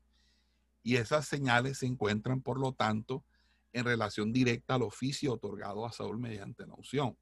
[0.82, 3.24] Y esas señales se encuentran, por lo tanto,
[3.72, 7.16] en relación directa al oficio otorgado a Saúl mediante la unción.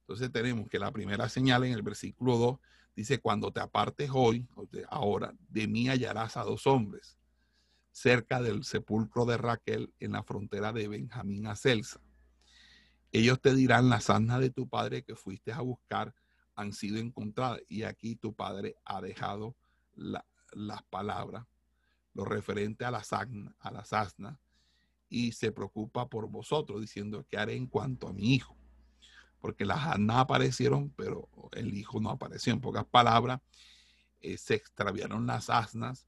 [0.00, 2.58] Entonces tenemos que la primera señal en el versículo 2
[2.96, 4.48] dice, cuando te apartes hoy,
[4.88, 7.18] ahora, de mí hallarás a dos hombres
[7.92, 12.00] cerca del sepulcro de Raquel en la frontera de Benjamín a Celsa.
[13.12, 16.14] Ellos te dirán, las asnas de tu padre que fuiste a buscar
[16.60, 19.56] han sido encontradas y aquí tu padre ha dejado
[19.94, 21.46] las palabras,
[22.14, 24.38] lo referente a las, a las asnas
[25.08, 28.60] y se preocupa por vosotros diciendo, ¿qué haré en cuanto a mi hijo?
[29.40, 32.52] porque las asnas aparecieron, pero el hijo no apareció.
[32.52, 33.40] En pocas palabras,
[34.20, 36.06] eh, se extraviaron las asnas.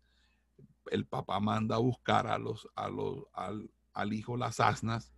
[0.91, 5.13] El papá manda a buscar a los, a los, al, al hijo las asnas.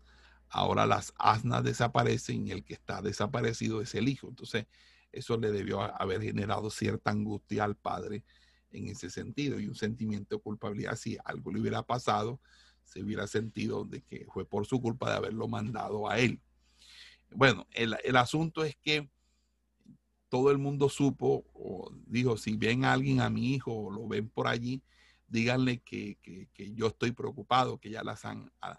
[0.48, 4.28] Ahora las asnas desaparecen y el que está desaparecido es el hijo.
[4.28, 4.66] Entonces,
[5.14, 8.24] eso le debió haber generado cierta angustia al padre
[8.70, 10.96] en ese sentido y un sentimiento de culpabilidad.
[10.96, 12.40] Si algo le hubiera pasado,
[12.84, 16.40] se hubiera sentido de que fue por su culpa de haberlo mandado a él.
[17.30, 19.08] Bueno, el, asunto es que
[20.28, 24.06] todo el mundo supo, o dijo, si ven a alguien a mi hijo o lo
[24.06, 24.82] ven por allí,
[25.26, 26.18] díganle que,
[26.74, 28.22] yo estoy preocupado, que ya las,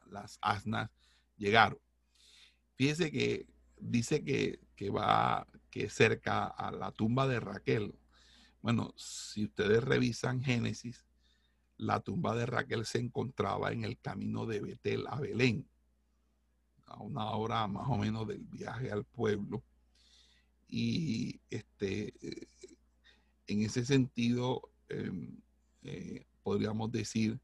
[0.09, 0.89] las asnas
[1.37, 1.79] llegaron.
[2.75, 7.93] Fíjese que dice que, que va que cerca a la tumba de Raquel.
[8.61, 11.05] Bueno, si ustedes revisan Génesis,
[11.75, 15.67] la tumba de Raquel se encontraba en el camino de Betel a Belén
[16.85, 19.65] a una hora más o menos del viaje al pueblo.
[20.65, 22.47] Y este, eh,
[23.47, 25.41] en ese sentido, em,
[25.83, 27.37] eh, podríamos decir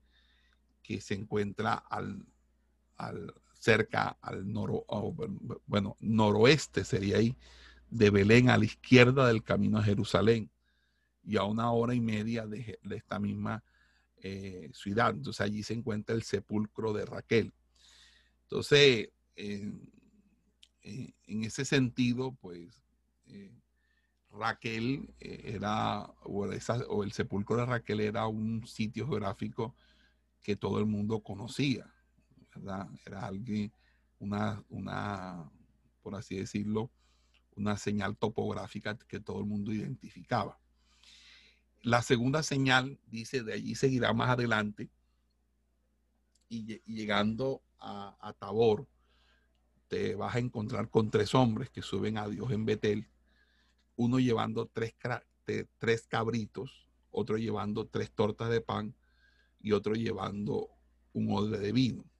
[0.81, 2.25] que se encuentra al,
[2.95, 4.85] al cerca al noro,
[5.67, 7.35] bueno, noroeste sería ahí,
[7.91, 10.49] de Belén a la izquierda del camino a Jerusalén
[11.23, 13.63] y a una hora y media de, esta misma
[14.17, 15.11] eh, ciudad.
[15.11, 17.53] Entonces allí se encuentra el sepulcro de Raquel.
[18.43, 19.09] Entonces,
[21.31, 22.81] en ese sentido, pues
[23.27, 23.53] eh,
[24.31, 29.75] Raquel eh, era, o, el sepulcro de Raquel era un sitio geográfico
[30.41, 31.93] que todo el mundo conocía.
[33.05, 33.71] Era alguien,
[34.19, 35.49] una, una,
[36.01, 36.91] por así decirlo,
[37.55, 40.59] una señal topográfica que todo el mundo identificaba.
[41.83, 44.89] La segunda señal dice, de allí seguirá más adelante
[46.47, 48.87] y, llegando a, Tabor,
[49.87, 53.07] te vas a encontrar con tres hombres que suben a Dios en Betel,
[53.95, 54.93] uno llevando tres,
[55.79, 58.95] tres cabritos, otro llevando tres tortas de pan
[59.59, 60.69] y otro llevando
[61.13, 62.10] un odre de vino.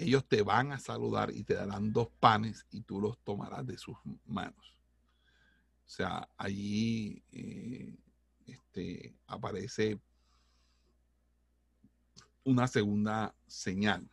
[0.00, 3.76] Ellos te van a saludar y te darán dos panes y tú los tomarás de
[3.76, 4.78] sus manos.
[5.84, 7.98] O sea, allí eh,
[8.46, 10.00] este, aparece
[12.44, 14.08] una segunda señal.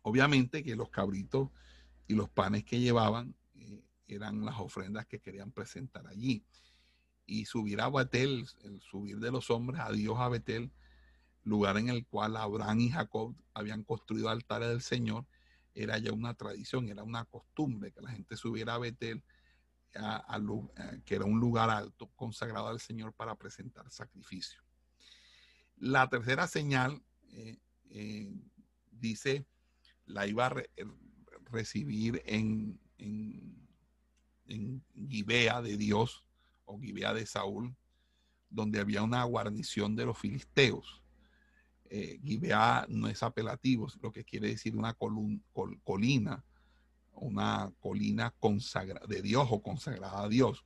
[0.00, 1.50] Obviamente que los cabritos
[2.06, 6.42] y los panes que llevaban eh, eran las ofrendas que querían presentar allí.
[7.26, 10.72] y subir a Betel, el subir de los hombres a Dios a Betel,
[11.48, 15.26] lugar en el cual Abraham y Jacob habían construido altares del Señor,
[15.74, 19.22] era ya una tradición, era una costumbre que la gente subiera a Betel,
[21.04, 24.62] que era un lugar alto consagrado al Señor para presentar sacrificio.
[25.76, 27.58] La tercera señal eh,
[27.90, 28.32] eh,
[28.90, 29.46] dice,
[30.06, 30.54] la iba a
[31.50, 33.56] recibir en, en,
[34.44, 36.24] de Dios
[36.64, 37.76] o Gibea de Saúl,
[38.50, 41.02] donde había una guarnición de los filisteos.
[41.90, 42.20] Eh,
[42.88, 46.44] no es apelativo, lo que quiere decir una colina,
[47.12, 50.64] una colina consagrada de Dios o consagrada a Dios.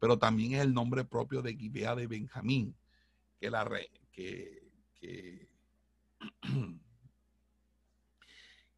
[0.00, 2.74] Pero también es el nombre propio de Gibea de Benjamín,
[3.38, 3.64] que la
[4.10, 5.48] que, que,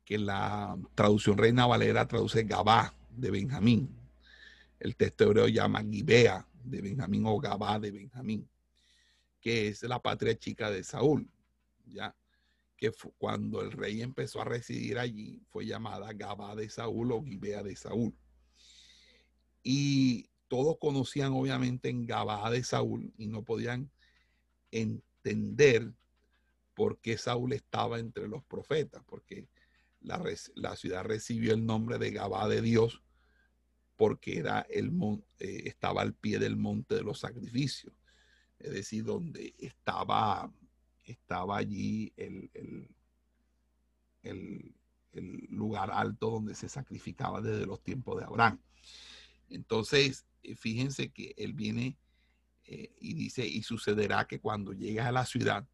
[0.04, 3.96] que la traducción Reina Valera traduce Gabá de Benjamín.
[4.78, 8.46] El texto hebreo llama Gibea de Benjamín o Gabá de Benjamín,
[9.40, 11.26] que es la patria chica de Saúl,
[11.86, 12.16] ya
[12.76, 17.62] que cuando el rey empezó a residir allí fue llamada Gabá de Saúl o Gibea
[17.62, 18.14] de Saúl.
[19.62, 23.90] Y todos conocían obviamente en Gabá de Saúl y no podían
[24.70, 25.92] entender
[26.74, 29.48] por qué Saúl estaba entre los profetas, porque
[30.00, 30.22] la,
[30.54, 33.02] la ciudad recibió el nombre de Gabá de Dios
[33.96, 34.92] porque era el,
[35.38, 37.94] eh, estaba al pie del monte de los sacrificios,
[38.58, 40.52] es decir, donde estaba,
[41.12, 42.50] estaba allí el,
[44.22, 44.72] el,
[45.48, 48.60] lugar alto donde se sacrificaba desde los tiempos de Abraham.
[49.48, 51.96] Entonces, eh, fíjense que él viene
[52.64, 55.66] eh, y dice, y sucederá que cuando llegues a la ciudad,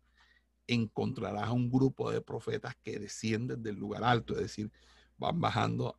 [0.68, 4.70] encontrarás un grupo de profetas que descienden del lugar alto, es decir,
[5.18, 5.98] van bajando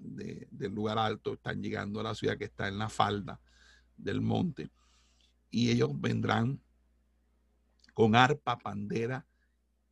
[0.00, 3.40] del lugar alto, están llegando a la ciudad que está en la falda
[3.96, 4.70] del monte.
[5.50, 6.60] Y ellos vendrán
[7.94, 9.26] con arpa, pandera,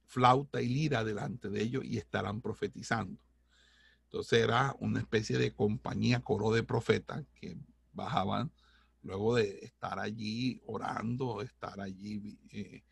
[0.04, 3.18] flauta y lira delante de ellos y estarán profetizando.
[4.04, 7.56] Entonces era una especie de compañía, coro de profetas que
[7.92, 8.52] bajaban
[9.02, 12.82] luego de estar allí orando, estar allí eh,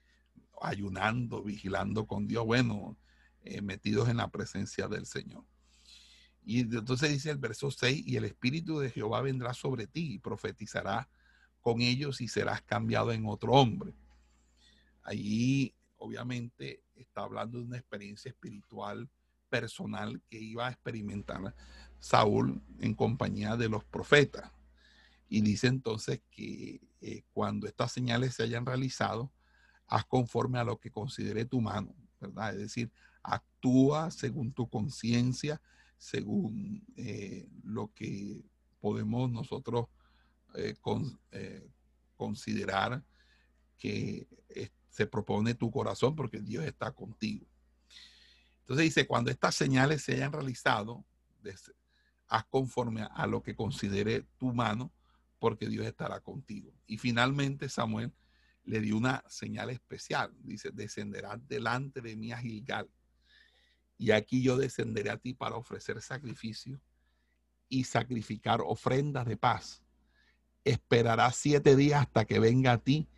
[0.62, 2.96] ayunando, vigilando con Dios, bueno,
[3.42, 5.44] eh, metidos en la presencia del Señor.
[6.42, 10.18] Y entonces dice el verso 6, y el Espíritu de Jehová vendrá sobre ti y
[10.18, 11.08] profetizará
[11.60, 13.94] con ellos y serás cambiado en otro hombre.
[15.02, 19.08] Allí obviamente está hablando de una experiencia espiritual
[19.48, 21.54] personal que iba a experimentar
[21.98, 24.50] Saúl en compañía de los profetas.
[25.28, 29.30] Y dice entonces que eh, cuando estas señales se hayan realizado,
[29.86, 32.54] haz conforme a lo que considere tu mano, ¿verdad?
[32.54, 32.90] Es decir,
[33.22, 35.60] actúa según tu conciencia
[36.00, 38.42] según eh, lo que
[38.80, 39.88] podemos nosotros
[40.54, 40.74] eh,
[42.16, 43.04] considerar
[43.76, 44.26] que
[44.90, 47.46] se propone tu corazón porque Dios está contigo.
[48.60, 51.04] Entonces dice, cuando estas señales se hayan realizado,
[52.28, 54.92] haz conforme a lo que considere tu mano,
[55.38, 56.72] porque Dios estará contigo.
[56.86, 58.12] Y finalmente Samuel
[58.64, 60.32] le dio una señal especial.
[60.42, 62.90] Dice, descenderás delante de mí a Gilgal
[64.00, 66.80] y aquí yo descenderé a ti para ofrecer sacrificio
[67.68, 69.82] y sacrificar ofrendas de paz.
[70.64, 73.10] Esperarás siete días hasta que venga a ti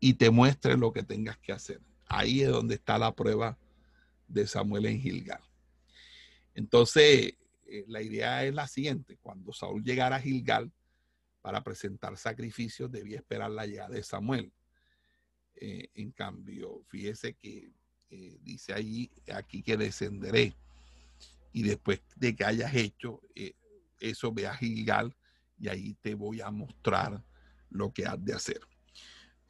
[0.00, 1.80] y te muestre lo que tengas que hacer.
[2.06, 3.58] Ahí es donde está la prueba
[4.26, 5.42] de Samuel en Gilgal.
[6.54, 7.34] Entonces,
[7.66, 9.18] eh, la idea es la siguiente.
[9.22, 10.72] Cuando Saúl llegara a Gilgal
[11.42, 14.52] para presentar sacrificios, debía esperar la llegada de Samuel.
[15.54, 17.72] Eh, en cambio, fíjese que
[18.10, 20.54] eh, dice allí, aquí que descenderé.
[21.52, 23.20] Y después de que hayas hecho
[23.98, 25.14] eso, ve a Gilgal
[25.58, 27.22] y ahí te voy a mostrar
[27.68, 28.60] lo que has de hacer.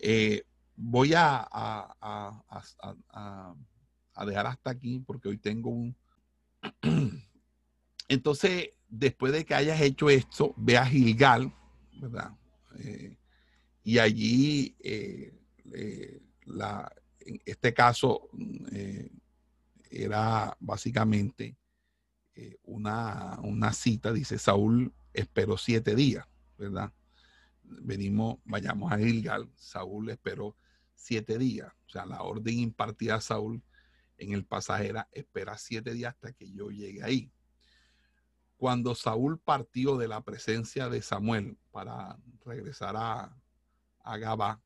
[0.00, 0.44] Eh,
[0.76, 1.48] voy a,
[4.26, 5.96] dejar hasta aquí porque hoy tengo un...
[8.08, 11.54] Entonces, después de que hayas hecho esto, ve a Gilgal,
[12.00, 12.32] ¿verdad?
[13.82, 14.76] y allí
[16.46, 16.90] la,
[17.20, 18.28] en este caso
[18.72, 19.10] eh,
[19.90, 21.56] era básicamente
[22.34, 26.26] eh, una, una, cita, dice Saúl esperó siete días,
[26.58, 26.92] ¿verdad?
[27.82, 30.56] Venimos, vayamos a Gilgal, Saúl esperó
[30.94, 33.62] siete días, o sea, la orden impartida a Saúl
[34.18, 37.32] en el pasaje era espera siete días hasta que yo llegue ahí.
[38.56, 43.34] Cuando Saúl partió de la presencia de Samuel para regresar a,
[44.00, 44.62] a Gabá,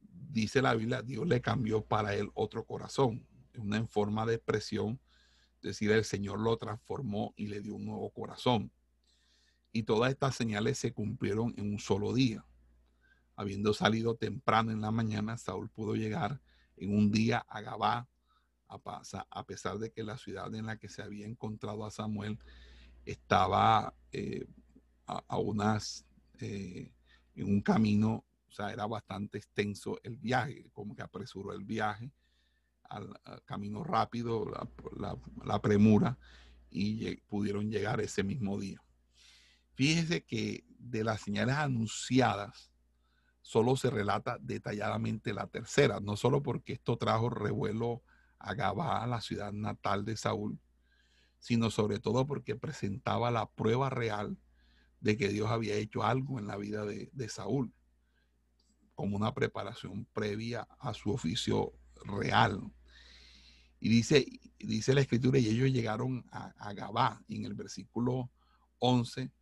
[0.00, 3.26] dice la Biblia, Dios le cambió para él otro corazón,
[3.56, 5.00] una en forma de expresión,
[5.56, 8.72] es decir, el Señor lo transformó y le dio un nuevo corazón.
[9.72, 12.44] Y todas estas señales se cumplieron en un solo día.
[13.34, 16.40] habiendo salido temprano en la mañana, Saúl pudo llegar
[16.76, 18.06] en un día a Gabá,
[18.68, 22.38] a, pesar de que la ciudad en la que se había encontrado a Samuel
[23.04, 24.46] estaba eh,
[25.06, 26.06] a, unas,
[26.40, 26.92] eh,
[27.34, 32.12] en un camino, o sea, era bastante extenso el viaje, como que apresuró el viaje
[32.84, 34.50] al, camino rápido,
[35.44, 36.18] la, premura,
[36.70, 38.82] y pudieron llegar ese mismo día.
[39.74, 42.72] Fíjese que de las señales anunciadas,
[43.40, 48.02] solo se relata detalladamente la tercera, no solo porque esto trajo revuelo
[48.38, 50.58] a Gabá, la ciudad natal de Saúl,
[51.38, 54.38] sino sobre todo porque presentaba la prueba real
[55.00, 57.72] de que Dios había hecho algo en la vida de, Saúl,
[58.94, 61.72] como una preparación previa a su oficio
[62.04, 62.60] real.
[63.80, 64.24] Y dice,
[64.60, 68.30] dice la escritura, y ellos llegaron a, Gabá, en el versículo
[68.78, 69.32] 11,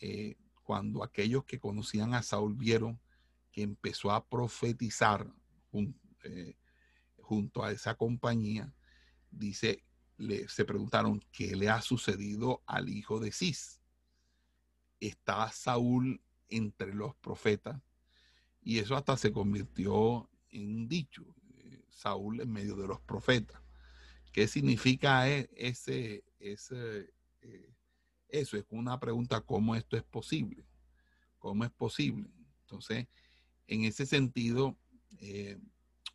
[0.00, 3.00] eh, cuando aquellos que conocían a Saúl vieron
[3.50, 5.32] que empezó a profetizar
[6.24, 6.56] eh,
[7.20, 8.72] junto a esa compañía,
[9.30, 9.84] dice,
[10.16, 13.80] le, se preguntaron, ¿qué le ha sucedido al hijo de Cis?
[15.00, 17.80] Está Saúl entre los profetas
[18.62, 23.60] y eso hasta se convirtió en un dicho, eh, Saúl en medio de los profetas.
[24.32, 27.14] ¿Qué significa e, ese, ese
[28.28, 28.56] eso?
[28.56, 30.64] Es una pregunta, ¿cómo esto es posible?
[31.38, 32.30] ¿Cómo es posible?
[32.62, 33.06] Entonces,
[33.66, 34.76] en ese sentido,
[35.20, 35.58] eh,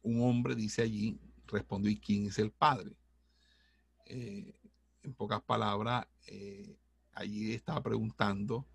[0.01, 2.95] un hombre dice allí, respondió, ¿y quién es el padre?
[4.05, 4.53] Eh,
[5.01, 6.77] en pocas palabras, eh,
[7.13, 8.67] allí estaba preguntando,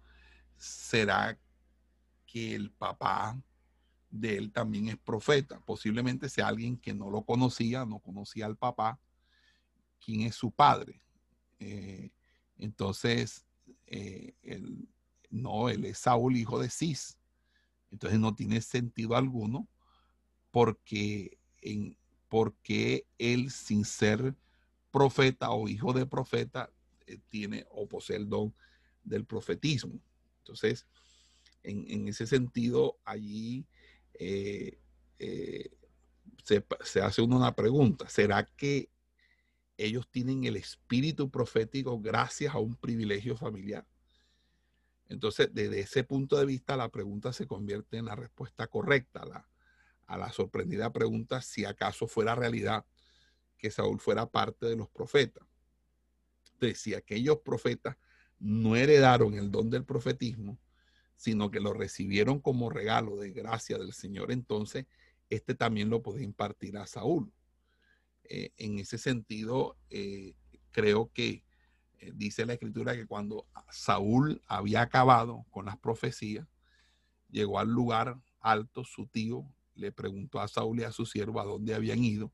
[0.57, 1.39] ¿será
[2.27, 3.41] que el papá
[4.11, 5.61] de él también es profeta?
[5.61, 8.99] Posiblemente sea alguien que no lo conocía, no conocía al papá,
[10.01, 11.01] quién es su padre.
[12.59, 13.45] Entonces,
[15.31, 17.19] no, él es Saúl, hijo de Cis.
[17.91, 19.69] Entonces no tiene sentido alguno
[20.51, 21.97] porque, en,
[22.29, 24.35] porque él sin ser
[24.91, 26.71] profeta o hijo de profeta
[27.07, 28.55] eh, tiene o posee el don
[29.03, 30.01] del profetismo.
[30.39, 30.87] Entonces,
[31.63, 33.67] en, ese sentido, allí
[34.15, 34.79] eh,
[35.19, 35.71] eh,
[36.45, 38.89] se, se, hace una pregunta, ¿será que
[39.79, 43.87] ellos tienen el espíritu profético gracias a un privilegio familiar?
[45.09, 49.23] Entonces, desde ese punto de vista, la pregunta se convierte en la respuesta correcta
[50.07, 52.85] a la sorprendida pregunta si acaso fuera realidad
[53.57, 55.47] que Saúl fuera parte de los profetas.
[56.53, 57.97] Entonces, si aquellos profetas
[58.39, 60.59] no heredaron el don del profetismo,
[61.17, 64.87] sino que lo recibieron como regalo de gracia del Señor, entonces
[65.31, 67.33] este también lo puede impartir a Saúl.
[68.31, 70.35] Eh, en ese sentido, eh,
[70.71, 71.45] creo que
[71.99, 76.47] eh, dice la escritura que cuando Saúl había acabado con las profecías,
[77.31, 81.45] llegó al lugar alto, su tío le preguntó a Saúl y a su siervo a
[81.45, 82.33] dónde habían ido,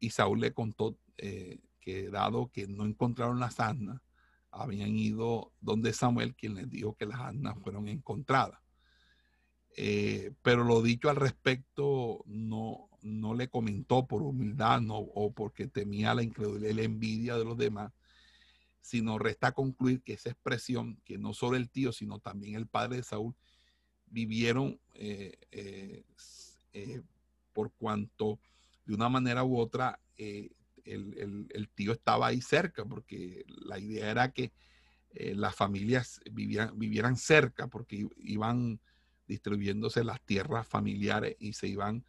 [0.00, 4.00] y Saúl le contó que dado que no encontraron las asnas,
[4.50, 8.58] habían ido donde Samuel, quien les dijo que las asnas fueron encontradas.
[10.42, 16.14] Pero lo dicho al respecto no, no le comentó por humildad no, o porque temía
[16.14, 17.92] la incredulidad y la envidia de los demás,
[18.80, 22.96] sino resta concluir que esa expresión, que no solo el tío, sino también el padre
[22.96, 23.34] de Saúl,
[24.06, 26.04] vivieron eh, eh,
[26.72, 27.02] eh,
[27.52, 28.38] por cuanto
[28.84, 34.52] de una manera u otra el, tío estaba ahí cerca, porque la idea era que
[35.14, 38.80] las familias vivieran cerca, porque iban
[39.26, 42.04] distribuyéndose las tierras familiares y se iban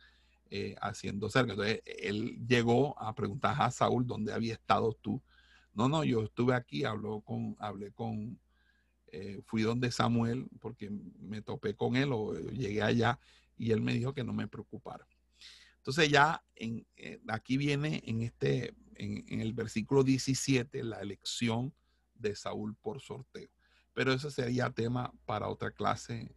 [0.81, 1.53] haciendo cerca.
[1.53, 5.21] Entonces él llegó a preguntar a Saúl dónde había estado tú
[5.73, 8.39] no, no, yo estuve aquí, habló con, hablé con,
[9.07, 10.89] eh, fui donde Samuel porque
[11.19, 13.19] me topé con él o eh, llegué allá
[13.57, 15.07] y él me dijo que no me preocupara.
[15.77, 21.73] Entonces ya en, eh, aquí viene en este, en, el versículo 17, la elección
[22.13, 23.49] de Saúl por sorteo.
[23.93, 26.33] Pero eso sería tema para otra clase,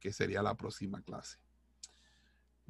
[0.00, 1.38] que sería la próxima clase.